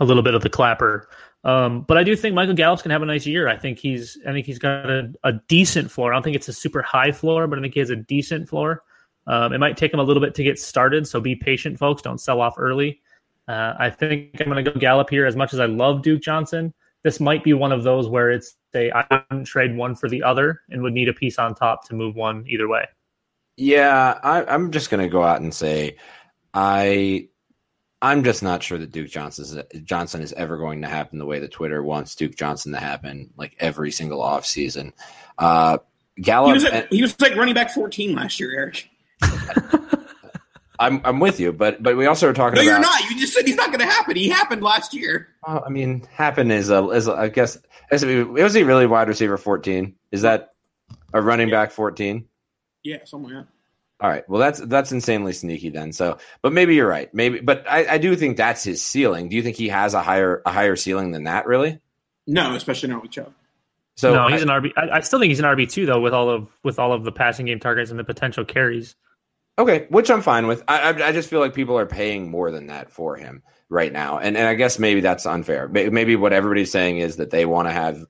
[0.00, 1.08] a little bit of the clapper.
[1.44, 3.48] Um, but I do think Michael Gallup's gonna have a nice year.
[3.48, 6.12] I think he's I think he's got a, a, decent floor.
[6.12, 8.48] I don't think it's a super high floor, but I think he has a decent
[8.48, 8.84] floor.
[9.26, 12.02] Um, it might take him a little bit to get started, so be patient, folks.
[12.02, 13.00] Don't sell off early.
[13.48, 15.26] Uh, I think I'm gonna go Gallup here.
[15.26, 18.56] As much as I love Duke Johnson, this might be one of those where it's
[18.74, 21.86] a I wouldn't trade one for the other and would need a piece on top
[21.88, 22.86] to move one either way.
[23.56, 25.96] Yeah, I, I'm just gonna go out and say
[26.54, 27.28] I
[28.02, 31.38] I'm just not sure that Duke Johnson Johnson is ever going to happen the way
[31.38, 34.92] that Twitter wants Duke Johnson to happen, like every single offseason.
[35.38, 35.78] Uh,
[36.20, 38.90] Gallup, he was, like, he was like running back 14 last year, Eric.
[40.78, 42.56] I'm I'm with you, but but we also are talking.
[42.56, 43.10] No, about, you're not.
[43.10, 44.16] You just said he's not going to happen.
[44.16, 45.28] He happened last year.
[45.46, 47.58] Uh, I mean, happen is a is a, I guess
[47.92, 49.94] was he really wide receiver 14?
[50.10, 50.54] Is that
[51.12, 51.64] a running yeah.
[51.64, 52.26] back 14?
[52.84, 53.52] Yeah, something like that.
[54.00, 54.28] All right.
[54.28, 55.92] Well, that's that's insanely sneaky then.
[55.92, 57.12] So, but maybe you're right.
[57.14, 59.28] Maybe, but I, I do think that's his ceiling.
[59.28, 61.46] Do you think he has a higher a higher ceiling than that?
[61.46, 61.78] Really?
[62.26, 63.32] No, especially not with Chubb.
[63.96, 64.72] So no, he's I, an RB.
[64.76, 67.04] I, I, still think he's an RB two though, with all of with all of
[67.04, 68.96] the passing game targets and the potential carries.
[69.62, 70.64] Okay, which I'm fine with.
[70.66, 73.92] I, I, I just feel like people are paying more than that for him right
[73.92, 75.68] now, and and I guess maybe that's unfair.
[75.68, 78.04] Maybe what everybody's saying is that they want to have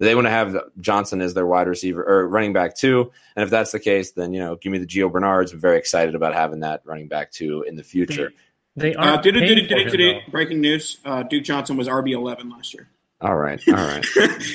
[0.00, 3.12] they want to have Johnson as their wide receiver or running back two.
[3.36, 5.52] And if that's the case, then you know, give me the Gio Bernards.
[5.52, 8.32] I'm very excited about having that running back two in the future.
[8.74, 9.14] They, they are.
[9.14, 11.86] Uh, did it, did it, did it, did it, breaking news: uh, Duke Johnson was
[11.86, 12.88] RB eleven last year.
[13.20, 14.06] All right, all right.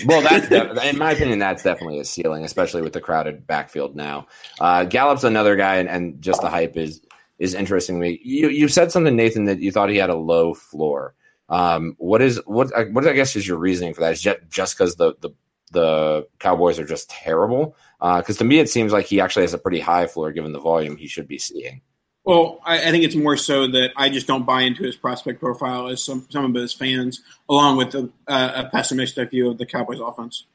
[0.05, 3.95] well, that's def- in my opinion, that's definitely a ceiling, especially with the crowded backfield
[3.95, 4.27] now.
[4.59, 7.01] Uh, Gallup's another guy, and, and just the hype is
[7.39, 8.19] is interesting to me.
[8.23, 11.15] You you said something, Nathan, that you thought he had a low floor.
[11.49, 12.69] Um, what is what?
[12.91, 14.13] What I guess is your reasoning for that?
[14.13, 15.31] Is just because the the
[15.71, 17.75] the Cowboys are just terrible?
[17.99, 20.53] Because uh, to me, it seems like he actually has a pretty high floor given
[20.53, 21.81] the volume he should be seeing.
[22.23, 25.39] Well, I, I, think it's more so that I just don't buy into his prospect
[25.39, 29.57] profile as some some of his fans, along with a, uh, a pessimistic view of
[29.57, 30.45] the Cowboys' offense.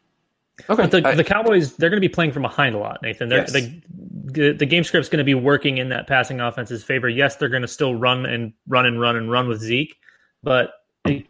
[0.71, 3.03] Okay, but the, I, the Cowboys they're going to be playing from behind a lot,
[3.03, 3.31] Nathan.
[3.31, 3.53] Yes.
[3.53, 7.09] The the game script's going to be working in that passing offense's favor.
[7.09, 9.97] Yes, they're going to still run and run and run and run with Zeke,
[10.43, 10.71] but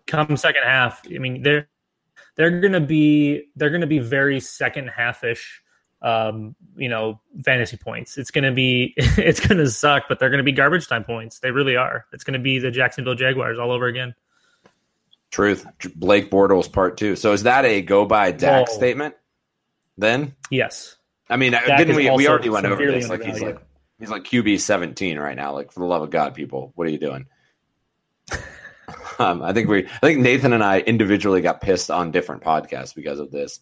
[0.06, 1.68] come second half, I mean they're
[2.36, 5.62] they're going to be they're going to be very second half ish
[6.02, 8.18] um, you know, fantasy points.
[8.18, 11.04] It's going to be, it's going to suck, but they're going to be garbage time
[11.04, 11.40] points.
[11.40, 12.06] They really are.
[12.12, 14.14] It's going to be the Jacksonville Jaguars all over again.
[15.30, 15.66] Truth.
[15.94, 17.16] Blake Bortles part two.
[17.16, 18.72] So is that a go by Dak oh.
[18.72, 19.14] statement?
[19.98, 20.96] Then yes.
[21.28, 22.10] I mean, Dak didn't we?
[22.10, 23.08] We already went over this.
[23.08, 23.58] Like he's like
[23.98, 25.52] he's like QB seventeen right now.
[25.52, 27.26] Like for the love of God, people, what are you doing?
[29.18, 32.94] um, I think we, I think Nathan and I individually got pissed on different podcasts
[32.94, 33.60] because of this.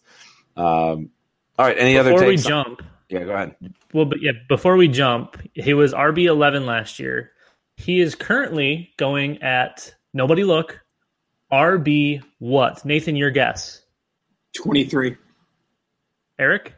[0.56, 1.10] Um,
[1.58, 1.78] all right.
[1.78, 2.12] Any before other?
[2.12, 3.54] Before we jump, yeah, go ahead.
[3.92, 7.32] Well, but yeah, before we jump, he was RB eleven last year.
[7.76, 10.80] He is currently going at nobody look
[11.52, 12.84] RB what?
[12.84, 13.82] Nathan, your guess.
[14.56, 15.16] Twenty three.
[16.38, 16.74] Eric.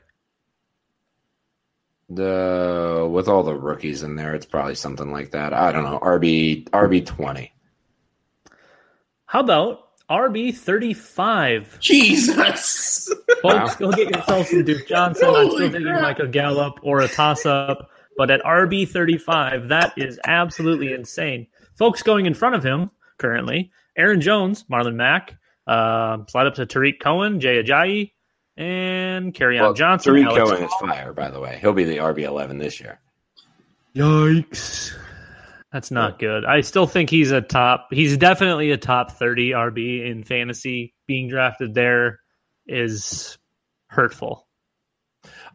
[2.08, 5.52] The with all the rookies in there, it's probably something like that.
[5.52, 5.98] I don't know.
[5.98, 7.52] RB RB twenty.
[9.24, 11.78] How about RB thirty five.
[11.80, 15.28] Jesus, folks, go get yourself some Duke Johnson.
[15.28, 19.94] I'm still thinking Michael Gallup or a toss up, but at RB thirty five, that
[19.96, 21.48] is absolutely insane.
[21.74, 26.66] Folks going in front of him currently: Aaron Jones, Marlon Mack, uh, slide up to
[26.66, 28.12] Tarik Cohen, Jay Ajayi,
[28.56, 30.14] and Kerryon well, Johnson.
[30.14, 31.58] Tarik Cohen is fire, by the way.
[31.60, 33.00] He'll be the RB eleven this year.
[33.96, 34.92] Yikes.
[35.72, 36.44] That's not good.
[36.44, 37.88] I still think he's a top.
[37.90, 40.94] He's definitely a top thirty RB in fantasy.
[41.06, 42.20] Being drafted there
[42.66, 43.36] is
[43.88, 44.46] hurtful.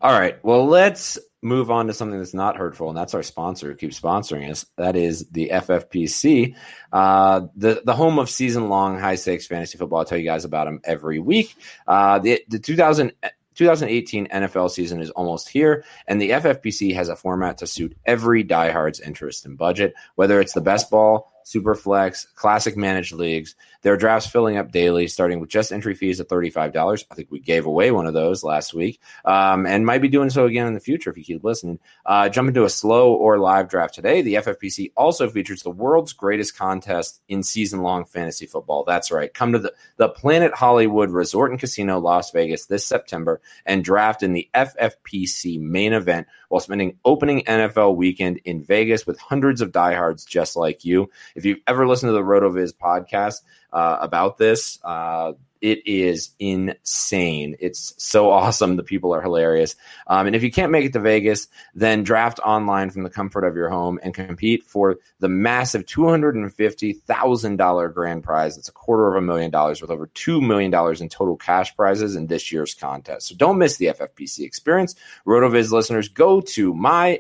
[0.02, 0.43] All right.
[0.43, 4.00] Well, let's move on to something that's not hurtful, and that's our sponsor who keeps
[4.00, 4.65] sponsoring us.
[4.78, 6.56] That is the FFPC,
[6.91, 10.02] uh, the the home of season long high stakes fantasy football.
[10.02, 11.56] I tell you guys about them every week.
[11.88, 13.13] Uh, the the 2000
[13.55, 18.43] 2018 NFL season is almost here, and the FFPC has a format to suit every
[18.43, 23.55] diehard's interest and budget, whether it's the best ball, super flex, classic managed leagues.
[23.82, 27.06] There are drafts filling up daily, starting with just entry fees of $35.
[27.10, 30.30] I think we gave away one of those last week um, and might be doing
[30.30, 31.80] so again in the future if you keep listening.
[32.06, 34.22] Uh, jump into a slow or live draft today.
[34.22, 38.84] The FFPC also features the world's greatest contest in season long fantasy football.
[38.84, 39.34] That's right.
[39.34, 44.24] Come to the, the Planet Hollywood Resort and Casino, Las Vegas this September and draft
[44.24, 49.72] in the FFPC main event while spending opening NFL weekend in Vegas with hundreds of
[49.72, 51.10] diehards just like you.
[51.36, 57.55] If you've ever listened to the RotoViz podcast uh, about this, uh, it is insane.
[57.60, 58.75] It's so awesome.
[58.75, 59.75] The people are hilarious.
[60.07, 63.45] Um, and if you can't make it to Vegas, then draft online from the comfort
[63.45, 68.55] of your home and compete for the massive $250,000 grand prize.
[68.55, 72.15] That's a quarter of a million dollars with over $2 million in total cash prizes
[72.15, 73.27] in this year's contest.
[73.27, 74.95] So don't miss the FFPC experience.
[75.27, 77.13] RotoViz listeners, go to myffpc.com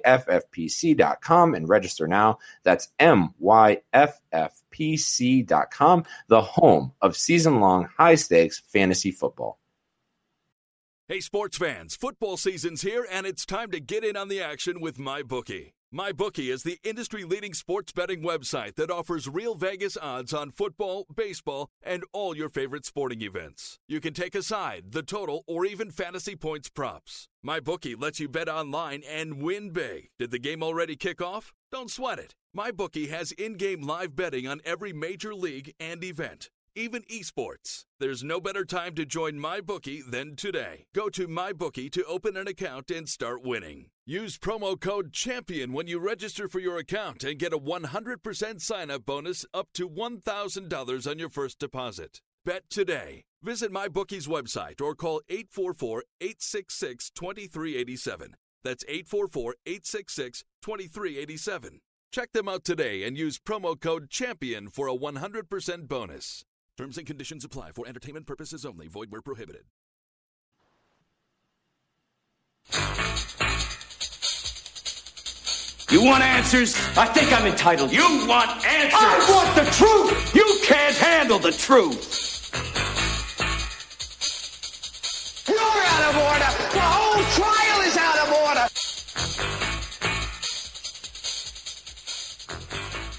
[1.53, 2.39] and register now.
[2.63, 9.59] That's M Y F F PC.com, the home of season long high stakes fantasy football.
[11.07, 14.79] Hey, sports fans, football season's here, and it's time to get in on the action
[14.79, 15.73] with MyBookie.
[15.93, 21.05] MyBookie is the industry leading sports betting website that offers real Vegas odds on football,
[21.13, 23.77] baseball, and all your favorite sporting events.
[23.89, 27.27] You can take a side, the total, or even fantasy points props.
[27.45, 30.11] MyBookie lets you bet online and win big.
[30.17, 31.51] Did the game already kick off?
[31.73, 32.35] Don't sweat it.
[32.57, 37.85] MyBookie has in game live betting on every major league and event even esports.
[37.99, 40.85] There's no better time to join MyBookie than today.
[40.95, 43.87] Go to MyBookie to open an account and start winning.
[44.05, 48.89] Use promo code CHAMPION when you register for your account and get a 100% sign
[48.89, 52.21] up bonus up to $1,000 on your first deposit.
[52.45, 53.23] Bet today.
[53.43, 58.35] Visit MyBookie's website or call 844 866 2387.
[58.63, 61.79] That's 844 866 2387.
[62.11, 66.43] Check them out today and use promo code CHAMPION for a 100% bonus.
[66.77, 68.89] Terms and conditions apply for entertainment purposes only.
[68.89, 69.63] Void where prohibited.
[75.89, 76.75] You want answers?
[76.97, 77.93] I think I'm entitled.
[77.93, 78.93] You want answers?
[78.93, 80.35] I want the truth!
[80.35, 82.30] You can't handle the truth!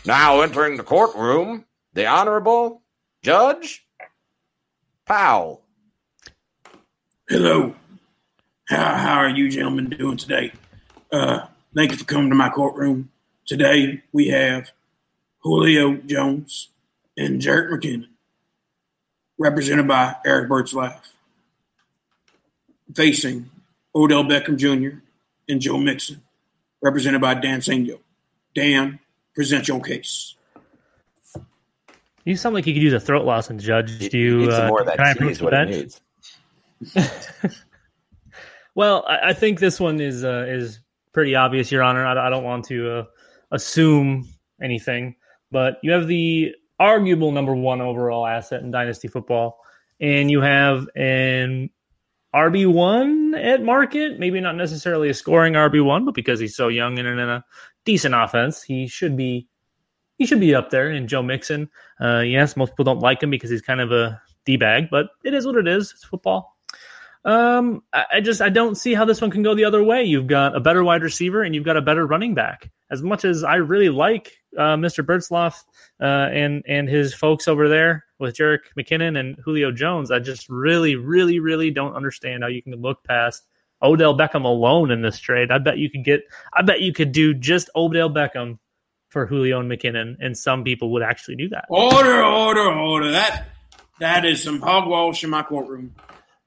[0.04, 2.82] Now entering the courtroom, the Honorable
[3.22, 3.86] Judge
[5.06, 5.62] Powell.
[7.28, 7.76] Hello.
[8.68, 10.52] How, how are you gentlemen doing today?
[11.12, 13.10] Uh, thank you for coming to my courtroom.
[13.46, 14.72] Today we have
[15.44, 16.70] Julio Jones
[17.16, 18.08] and Jerick McKinnon,
[19.38, 20.98] represented by Eric Bertzlaff,
[22.92, 23.50] facing
[23.94, 24.98] Odell Beckham Jr.
[25.48, 26.22] and Joe Mixon,
[26.80, 28.00] represented by Dan Sanyo.
[28.52, 28.98] Dan,
[29.34, 30.36] present your case.
[32.24, 33.98] You sound like you could use a throat loss and judge.
[34.10, 36.00] Do you Need some uh, more of I that tea approach is what it bench?
[36.80, 37.56] needs.
[38.74, 40.80] Well, I, I think this one is uh, is
[41.12, 42.06] pretty obvious, Your Honor.
[42.06, 43.04] I, I don't want to uh,
[43.50, 44.28] assume
[44.60, 45.16] anything,
[45.50, 49.60] but you have the arguable number one overall asset in dynasty football,
[50.00, 51.68] and you have an
[52.34, 54.18] RB one at market.
[54.18, 57.44] Maybe not necessarily a scoring RB one, but because he's so young and in a
[57.84, 59.48] decent offense, he should be
[60.18, 60.90] he should be up there.
[60.90, 61.68] And Joe Mixon,
[62.00, 65.08] uh, yes, most people don't like him because he's kind of a d bag, but
[65.24, 65.92] it is what it is.
[65.92, 66.56] It's football.
[67.24, 70.04] Um, I, I just I don't see how this one can go the other way.
[70.04, 72.70] You've got a better wide receiver and you've got a better running back.
[72.90, 75.04] As much as I really like uh, Mr.
[75.04, 75.64] Bertzloff
[76.00, 80.48] uh, and and his folks over there with Jerick McKinnon and Julio Jones, I just
[80.48, 83.46] really, really, really don't understand how you can look past
[83.82, 85.50] Odell Beckham alone in this trade.
[85.50, 86.22] I bet you could get.
[86.52, 88.58] I bet you could do just Odell Beckham
[89.08, 91.66] for Julio and McKinnon, and some people would actually do that.
[91.68, 93.10] Order, order, order.
[93.10, 93.48] That
[94.00, 95.94] that is some hogwash in my courtroom.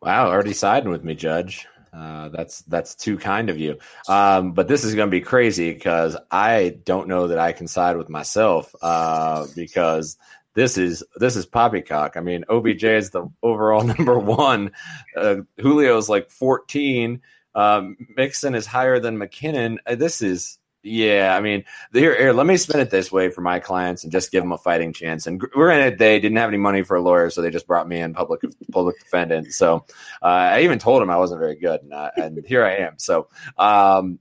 [0.02, 1.68] Wow, already siding with me, Judge.
[1.96, 3.78] Uh, that's that's too kind of you.
[4.10, 7.68] Um, but this is going to be crazy because I don't know that I can
[7.68, 10.18] side with myself uh, because
[10.56, 12.18] this is this is poppycock.
[12.18, 14.72] I mean, OBJ is the overall number one.
[15.16, 17.22] Uh, Julio's like fourteen.
[17.54, 19.78] Um, Mixon is higher than McKinnon.
[19.86, 21.36] Uh, this is yeah.
[21.36, 24.32] I mean, here, here, let me spin it this way for my clients and just
[24.32, 25.26] give them a fighting chance.
[25.26, 28.00] And granted, they didn't have any money for a lawyer, so they just brought me
[28.00, 28.42] in public
[28.72, 29.54] public defendant.
[29.54, 29.86] So
[30.22, 32.94] uh, I even told them I wasn't very good, and, and here I am.
[32.98, 33.28] So
[33.58, 34.20] um,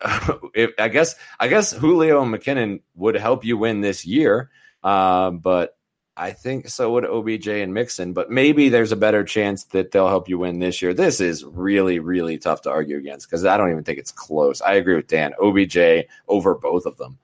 [0.02, 4.50] I guess I guess Julio and McKinnon would help you win this year,
[4.82, 5.76] um, but
[6.16, 8.12] I think so would OBJ and Mixon.
[8.12, 10.92] But maybe there's a better chance that they'll help you win this year.
[10.92, 14.60] This is really really tough to argue against because I don't even think it's close.
[14.60, 15.32] I agree with Dan.
[15.40, 17.18] OBJ over both of them.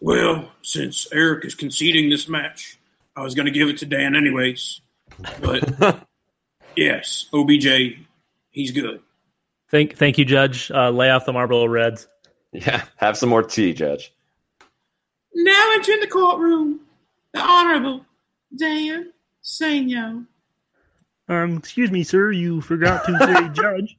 [0.00, 2.78] Well, since Eric is conceding this match,
[3.16, 4.80] I was going to give it to Dan anyways.
[5.40, 6.06] But
[6.76, 7.98] yes, OBJ,
[8.50, 9.00] he's good.
[9.70, 10.70] Thank, thank you, Judge.
[10.70, 12.06] Uh, lay off the Marlboro Reds.
[12.52, 14.12] Yeah, have some more tea, Judge.
[15.34, 16.80] Now entering the courtroom,
[17.32, 18.04] the Honorable
[18.56, 19.12] Dan
[19.42, 20.26] Sanyo.
[21.28, 22.32] Um, excuse me, sir.
[22.32, 23.96] You forgot to say judge.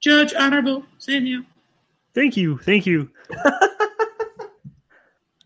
[0.00, 1.44] Judge Honorable Sanyo.
[2.14, 3.10] Thank you, thank you.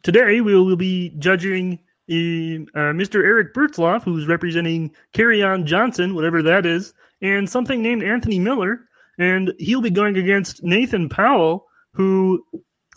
[0.03, 1.79] Today we will be judging
[2.09, 3.25] uh, Mr.
[3.25, 8.81] Eric Bertzloff, who's representing Kerryon Johnson, whatever that is, and something named Anthony Miller,
[9.19, 12.45] and he'll be going against Nathan Powell, who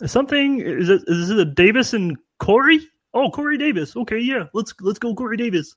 [0.04, 2.80] something is it is it a Davis and Corey?
[3.14, 3.96] Oh, Corey Davis.
[3.96, 5.74] Okay, yeah, let's let's go, Corey Davis.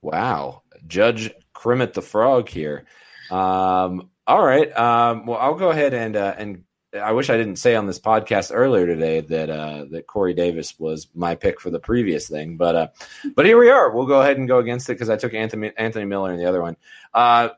[0.00, 2.84] Wow, Judge Kermit the Frog here.
[3.30, 4.76] Um, all right.
[4.76, 6.64] Um, well, I'll go ahead and uh, and
[6.94, 10.78] I wish I didn't say on this podcast earlier today that uh, that Corey Davis
[10.78, 12.88] was my pick for the previous thing, but uh,
[13.34, 13.90] but here we are.
[13.90, 16.46] We'll go ahead and go against it because I took Anthony Anthony Miller in the
[16.46, 16.76] other one.
[17.14, 17.50] Uh,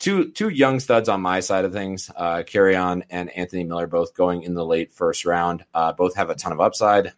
[0.00, 2.10] two two young studs on my side of things.
[2.14, 5.64] Uh, and Anthony Miller both going in the late first round.
[5.72, 7.12] Uh, both have a ton of upside.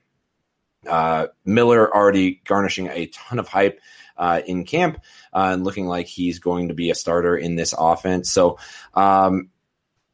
[0.87, 3.80] Uh, Miller already garnishing a ton of hype
[4.16, 5.01] uh, in camp
[5.33, 8.30] uh, and looking like he's going to be a starter in this offense.
[8.30, 8.59] So,
[8.95, 9.49] um,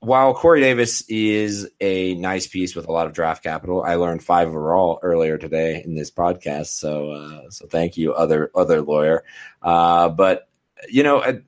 [0.01, 4.23] while Corey Davis is a nice piece with a lot of draft capital, I learned
[4.23, 6.67] five overall earlier today in this podcast.
[6.67, 9.25] So, uh, so thank you, other other lawyer.
[9.61, 10.49] Uh, but
[10.89, 11.41] you know,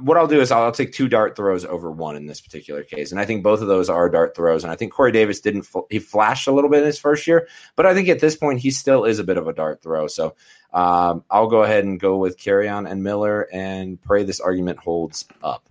[0.00, 2.82] what I'll do is I'll, I'll take two dart throws over one in this particular
[2.82, 4.64] case, and I think both of those are dart throws.
[4.64, 7.26] And I think Corey Davis didn't fl- he flashed a little bit in his first
[7.26, 9.82] year, but I think at this point he still is a bit of a dart
[9.82, 10.06] throw.
[10.06, 10.34] So
[10.72, 15.26] um, I'll go ahead and go with Kerryon and Miller and pray this argument holds
[15.42, 15.68] up.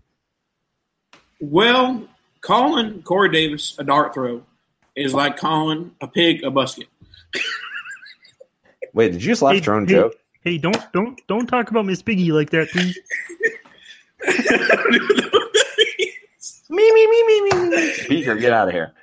[1.39, 2.07] Well,
[2.41, 4.43] calling Corey Davis a dart throw
[4.95, 6.87] is like calling a pig a busket.
[8.93, 10.15] Wait, did you just laugh Hey, at your own hey, joke?
[10.43, 12.97] Hey, don't don't don't talk about Miss Piggy like that, please.
[16.69, 17.93] Me, me, me, me, me, me.
[18.07, 18.93] Peter, get out of here.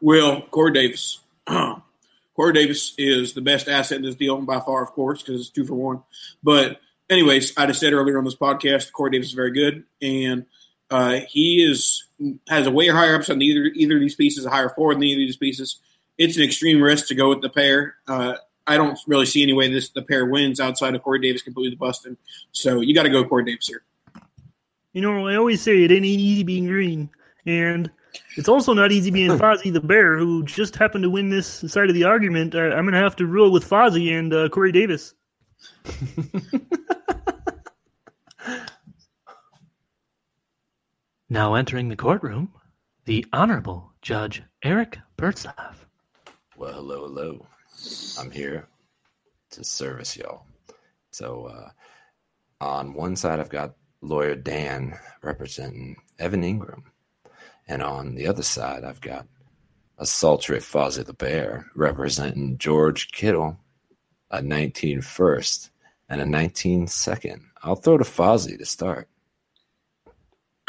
[0.00, 1.20] Well, Corey Davis.
[1.46, 5.50] Corey Davis is the best asset in this deal by far, of course, because it's
[5.50, 6.02] two for one.
[6.42, 10.44] But, anyways, I just said earlier on this podcast, Corey Davis is very good, and
[10.90, 12.04] uh, he is
[12.48, 15.02] has a way higher upside than either either of these pieces, a higher floor than
[15.02, 15.80] either of these pieces.
[16.18, 17.96] it's an extreme risk to go with the pair.
[18.06, 18.34] Uh,
[18.68, 21.74] I don't really see any way this the pair wins outside of Corey Davis completely
[21.76, 22.18] busting.
[22.52, 23.82] So you got to go Corey Davis here.
[24.92, 27.08] You know, I always say it ain't easy being green,
[27.46, 27.90] and
[28.36, 31.88] it's also not easy being Fozzie the Bear, who just happened to win this side
[31.88, 32.54] of the argument.
[32.54, 35.14] Uh, I'm going to have to rule with Fozzie and uh, Corey Davis.
[41.30, 42.52] now entering the courtroom,
[43.06, 45.74] the Honorable Judge Eric Bertzoff.
[46.56, 47.46] Well, hello, hello.
[48.18, 48.66] I'm here
[49.50, 50.44] to service y'all.
[51.10, 51.70] So, uh,
[52.60, 56.82] on one side, I've got lawyer Dan representing Evan Engram.
[57.66, 59.26] And on the other side, I've got
[59.98, 63.58] a sultry Fozzie the Bear representing George Kittle,
[64.30, 65.70] a 19 first
[66.08, 67.42] and a 19 second.
[67.62, 69.08] I'll throw to Fozzie to start.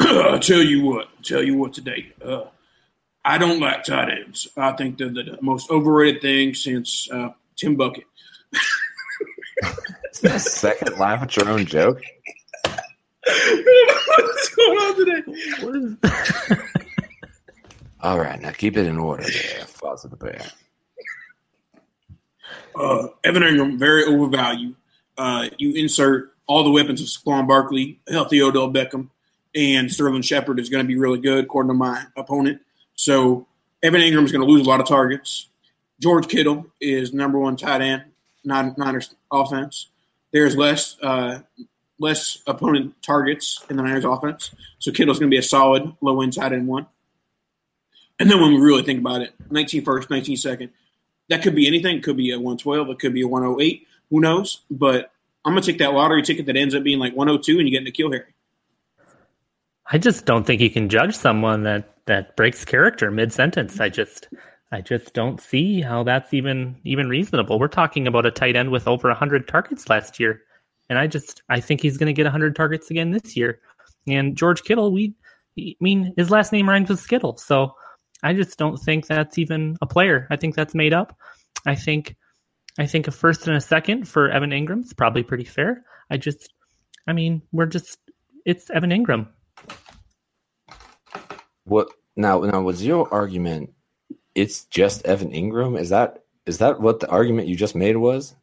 [0.00, 2.12] I'll tell you what, tell you what today.
[2.22, 2.44] Uh,
[3.24, 4.48] I don't like tight ends.
[4.56, 8.04] I think they're the most overrated thing since uh, Tim Bucket.
[10.38, 12.00] Second laugh at your own joke.
[13.26, 16.56] What's going on today?
[18.02, 20.40] All right, now keep it in order there, Fozzie the Bear.
[22.74, 24.74] Uh, Evan Engram, very overvalued.
[25.18, 29.10] Uh, you insert all the weapons of Saquon Barkley, healthy Odell Beckham,
[29.54, 32.62] and Sterling Shepard is going to be really good, according to my opponent.
[33.00, 33.46] So
[33.82, 35.48] Evan Engram is going to lose a lot of targets.
[36.02, 38.04] George Kittle is number one tight end,
[38.44, 39.86] Niners offense.
[40.32, 41.40] There's less uh,
[41.98, 46.20] less opponent targets in the Niners offense, so Kittle's going to be a solid low
[46.20, 46.88] end tight end one.
[48.18, 50.68] And then when we really think about it, 19 first, 19 second,
[51.30, 51.96] that could be anything.
[51.96, 52.90] It could be a 112.
[52.90, 53.86] It could be a 108.
[54.10, 54.60] Who knows?
[54.70, 55.10] But
[55.42, 57.72] I'm going to take that lottery ticket that ends up being like 102 and you
[57.72, 58.34] get into Kill Harry.
[59.92, 63.80] I just don't think you can judge someone that that breaks character mid sentence.
[63.80, 64.28] I just
[64.72, 67.58] I just don't see how that's even even reasonable.
[67.58, 70.42] We're talking about a tight end with over 100 targets last year.
[70.88, 73.60] And I just I think he's going to get 100 targets again this year.
[74.06, 75.14] And George Kittle, we
[75.58, 77.36] I mean his last name rhymes with Skittle.
[77.36, 77.74] So
[78.22, 80.28] I just don't think that's even a player.
[80.30, 81.18] I think that's made up.
[81.66, 82.16] I think
[82.78, 85.84] I think a first and a second for Evan Engram is probably pretty fair.
[86.10, 86.54] I just
[87.08, 87.98] I mean, we're just
[88.46, 89.26] it's Evan Engram.
[91.64, 92.40] What now?
[92.40, 93.72] Now was your argument?
[94.34, 95.78] It's just Evan Engram.
[95.78, 98.34] Is that is that what the argument you just made was?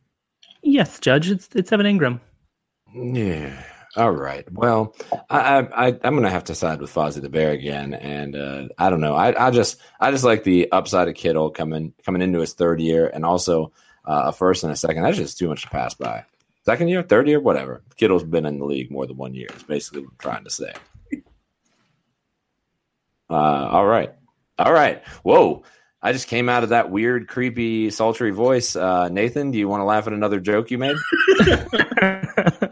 [0.62, 1.30] Yes, Judge.
[1.30, 2.20] It's it's Evan Engram.
[2.94, 3.64] Yeah.
[3.96, 4.46] All right.
[4.52, 4.96] Well,
[5.30, 8.68] I, I, I'm going to have to side with Fozzie the Bear again, and uh,
[8.78, 9.16] I don't know.
[9.16, 12.80] I, I just, I just like the upside of Kittle coming, coming into his third
[12.80, 13.72] year, and also
[14.06, 15.02] uh, a first and a second.
[15.02, 16.26] That's just too much to pass by.
[16.64, 17.82] Second year, third year, whatever.
[17.96, 19.48] Kittle's been in the league more than one year.
[19.56, 20.74] Is basically what I'm trying to say.
[23.30, 24.14] Uh, all right,
[24.58, 25.04] all right.
[25.24, 25.64] Whoa!
[26.02, 28.76] I just came out of that weird, creepy, sultry voice.
[28.76, 30.96] Uh, Nathan, do you want to laugh at another joke you made?
[31.40, 32.24] I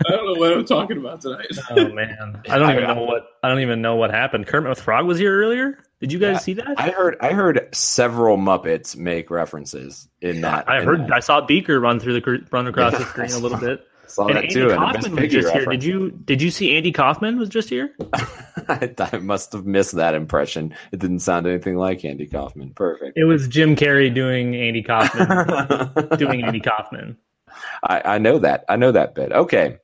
[0.09, 1.47] don't know what I'm talking about tonight.
[1.71, 4.47] oh man, I don't even know what I don't even know what happened.
[4.47, 5.79] Kermit the Frog was here earlier.
[5.99, 6.79] Did you guys Yeah, see that?
[6.79, 10.69] I heard I heard several Muppets make references in that.
[10.69, 10.99] I in heard.
[11.07, 11.13] that.
[11.13, 13.85] I saw Beaker run through the run across Yeah, the screen a little bit.
[14.09, 15.65] Saw and that Andy too, and Kaufman was Piggy just here.
[15.65, 17.95] Did you did you see Andy Kaufman was just here?
[18.67, 20.73] I, I must have missed that impression.
[20.91, 22.73] It didn't sound anything like Andy Kaufman.
[22.75, 23.17] Perfect.
[23.17, 27.17] It was Jim Carrey doing Andy Kaufman doing Andy Kaufman.
[27.83, 28.65] I, I know that.
[28.69, 29.31] I know that bit.
[29.31, 29.77] Okay.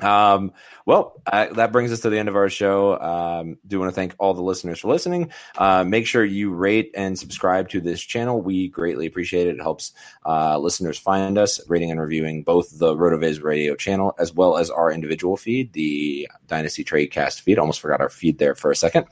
[0.00, 0.52] Um,
[0.84, 2.98] well, that brings us to the end of our show.
[3.00, 5.32] Um, do want to thank all the listeners for listening.
[5.56, 8.40] Uh, make sure you rate and subscribe to this channel.
[8.40, 9.56] We greatly appreciate it.
[9.56, 9.92] It helps
[10.24, 14.70] uh, listeners find us, rating and reviewing both the RotoViz radio channel as well as
[14.70, 17.58] our individual feed, the Dynasty Tradecast feed.
[17.58, 19.06] Almost forgot our feed there for a second.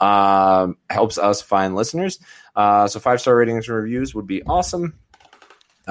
[0.00, 2.18] Um, helps us find listeners.
[2.56, 4.98] Uh, so five star ratings and reviews would be awesome.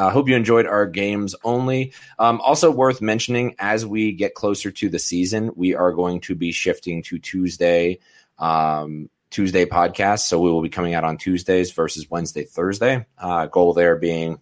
[0.08, 1.94] I hope you enjoyed our games only.
[2.18, 6.36] Um, also worth mentioning, as we get closer to the season, we are going to
[6.36, 8.00] be shifting to Tuesday,
[8.38, 10.28] um, Tuesday podcasts.
[10.28, 13.06] So we will be coming out on Tuesdays versus Wednesday, Thursday.
[13.18, 14.40] Uh, goal there being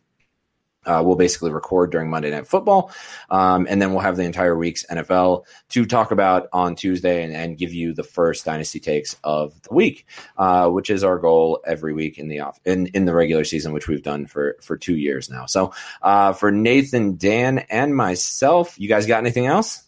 [0.88, 2.92] uh, we'll basically record during Monday Night Football,
[3.30, 7.34] um, and then we'll have the entire week's NFL to talk about on Tuesday and,
[7.34, 10.06] and give you the first dynasty takes of the week,
[10.38, 13.74] uh, which is our goal every week in the off in, in the regular season,
[13.74, 15.46] which we've done for for two years now.
[15.46, 19.84] So uh, for Nathan, Dan, and myself, you guys got anything else?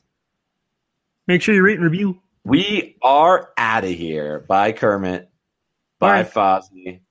[1.28, 2.20] Make sure you rate and review.
[2.44, 4.40] We are out of here.
[4.40, 5.30] Bye, Kermit.
[6.00, 7.02] Bye, Fozzie.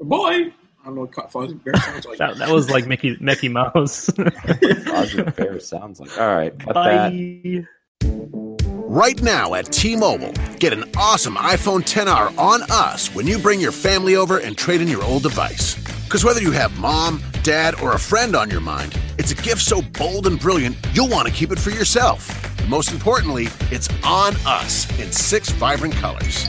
[0.00, 2.18] Boy, I don't know what Fozzie Bear sounds like.
[2.18, 4.06] That, that was like Mickey Mickey Mouse.
[4.06, 6.18] Fozzie Bear sounds like.
[6.18, 7.12] All right, cut that.
[7.12, 7.66] Bye.
[8.90, 13.60] Right now at T Mobile, get an awesome iPhone 10R on us when you bring
[13.60, 15.74] your family over and trade in your old device.
[16.04, 19.60] Because whether you have mom, dad, or a friend on your mind, it's a gift
[19.60, 22.30] so bold and brilliant you'll want to keep it for yourself.
[22.60, 26.48] And most importantly, it's on us in six vibrant colors.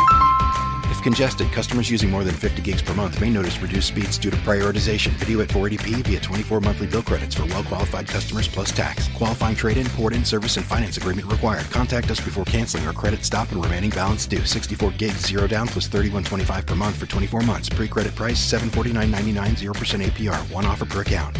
[1.01, 4.29] If congested, customers using more than 50 gigs per month may notice reduced speeds due
[4.29, 5.09] to prioritization.
[5.13, 9.07] Video at 480p via 24 monthly bill credits for well qualified customers plus tax.
[9.15, 11.65] Qualifying trade in, port in, service, and finance agreement required.
[11.71, 14.45] Contact us before canceling or credit stop and remaining balance due.
[14.45, 17.67] 64 gigs, zero down plus 31.25 per month for 24 months.
[17.67, 20.51] Pre credit price 749.99, 0% APR.
[20.53, 21.35] One offer per account.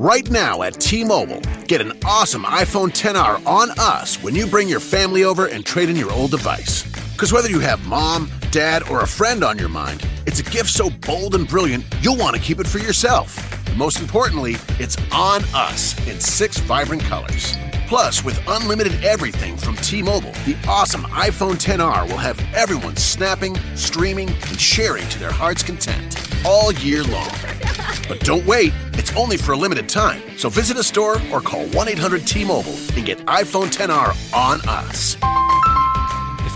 [0.00, 4.68] Right now at T Mobile, get an awesome iPhone 10R on us when you bring
[4.68, 6.84] your family over and trade in your old device.
[7.14, 10.70] Because whether you have mom, dad, or a friend on your mind, it's a gift
[10.70, 13.36] so bold and brilliant you'll want to keep it for yourself.
[13.66, 17.56] And most importantly, it's on us in six vibrant colors.
[17.88, 23.56] Plus, with unlimited everything from T Mobile, the awesome iPhone 10R will have everyone snapping,
[23.74, 27.30] streaming, and sharing to their heart's content all year long.
[28.08, 30.22] But don't wait, it's only for a limited time.
[30.36, 34.60] So visit a store or call 1 800 T Mobile and get iPhone 10R on
[34.68, 35.16] us.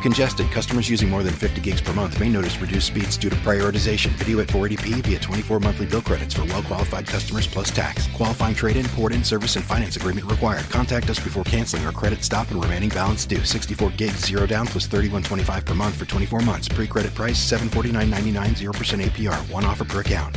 [0.02, 3.36] Congested, customers using more than 50 gigs per month may notice reduced speeds due to
[3.36, 4.08] prioritization.
[4.18, 8.08] Video at 480p via 24 monthly bill credits for well qualified customers plus tax.
[8.08, 10.68] Qualifying trade in, port in, service, and finance agreement required.
[10.70, 13.44] Contact us before canceling or credit stop and remaining balance due.
[13.44, 16.68] 64 gigs, zero down plus 31.25 per month for 24 months.
[16.68, 19.52] Pre credit price 749.99, 0% APR.
[19.52, 20.36] One offer per account.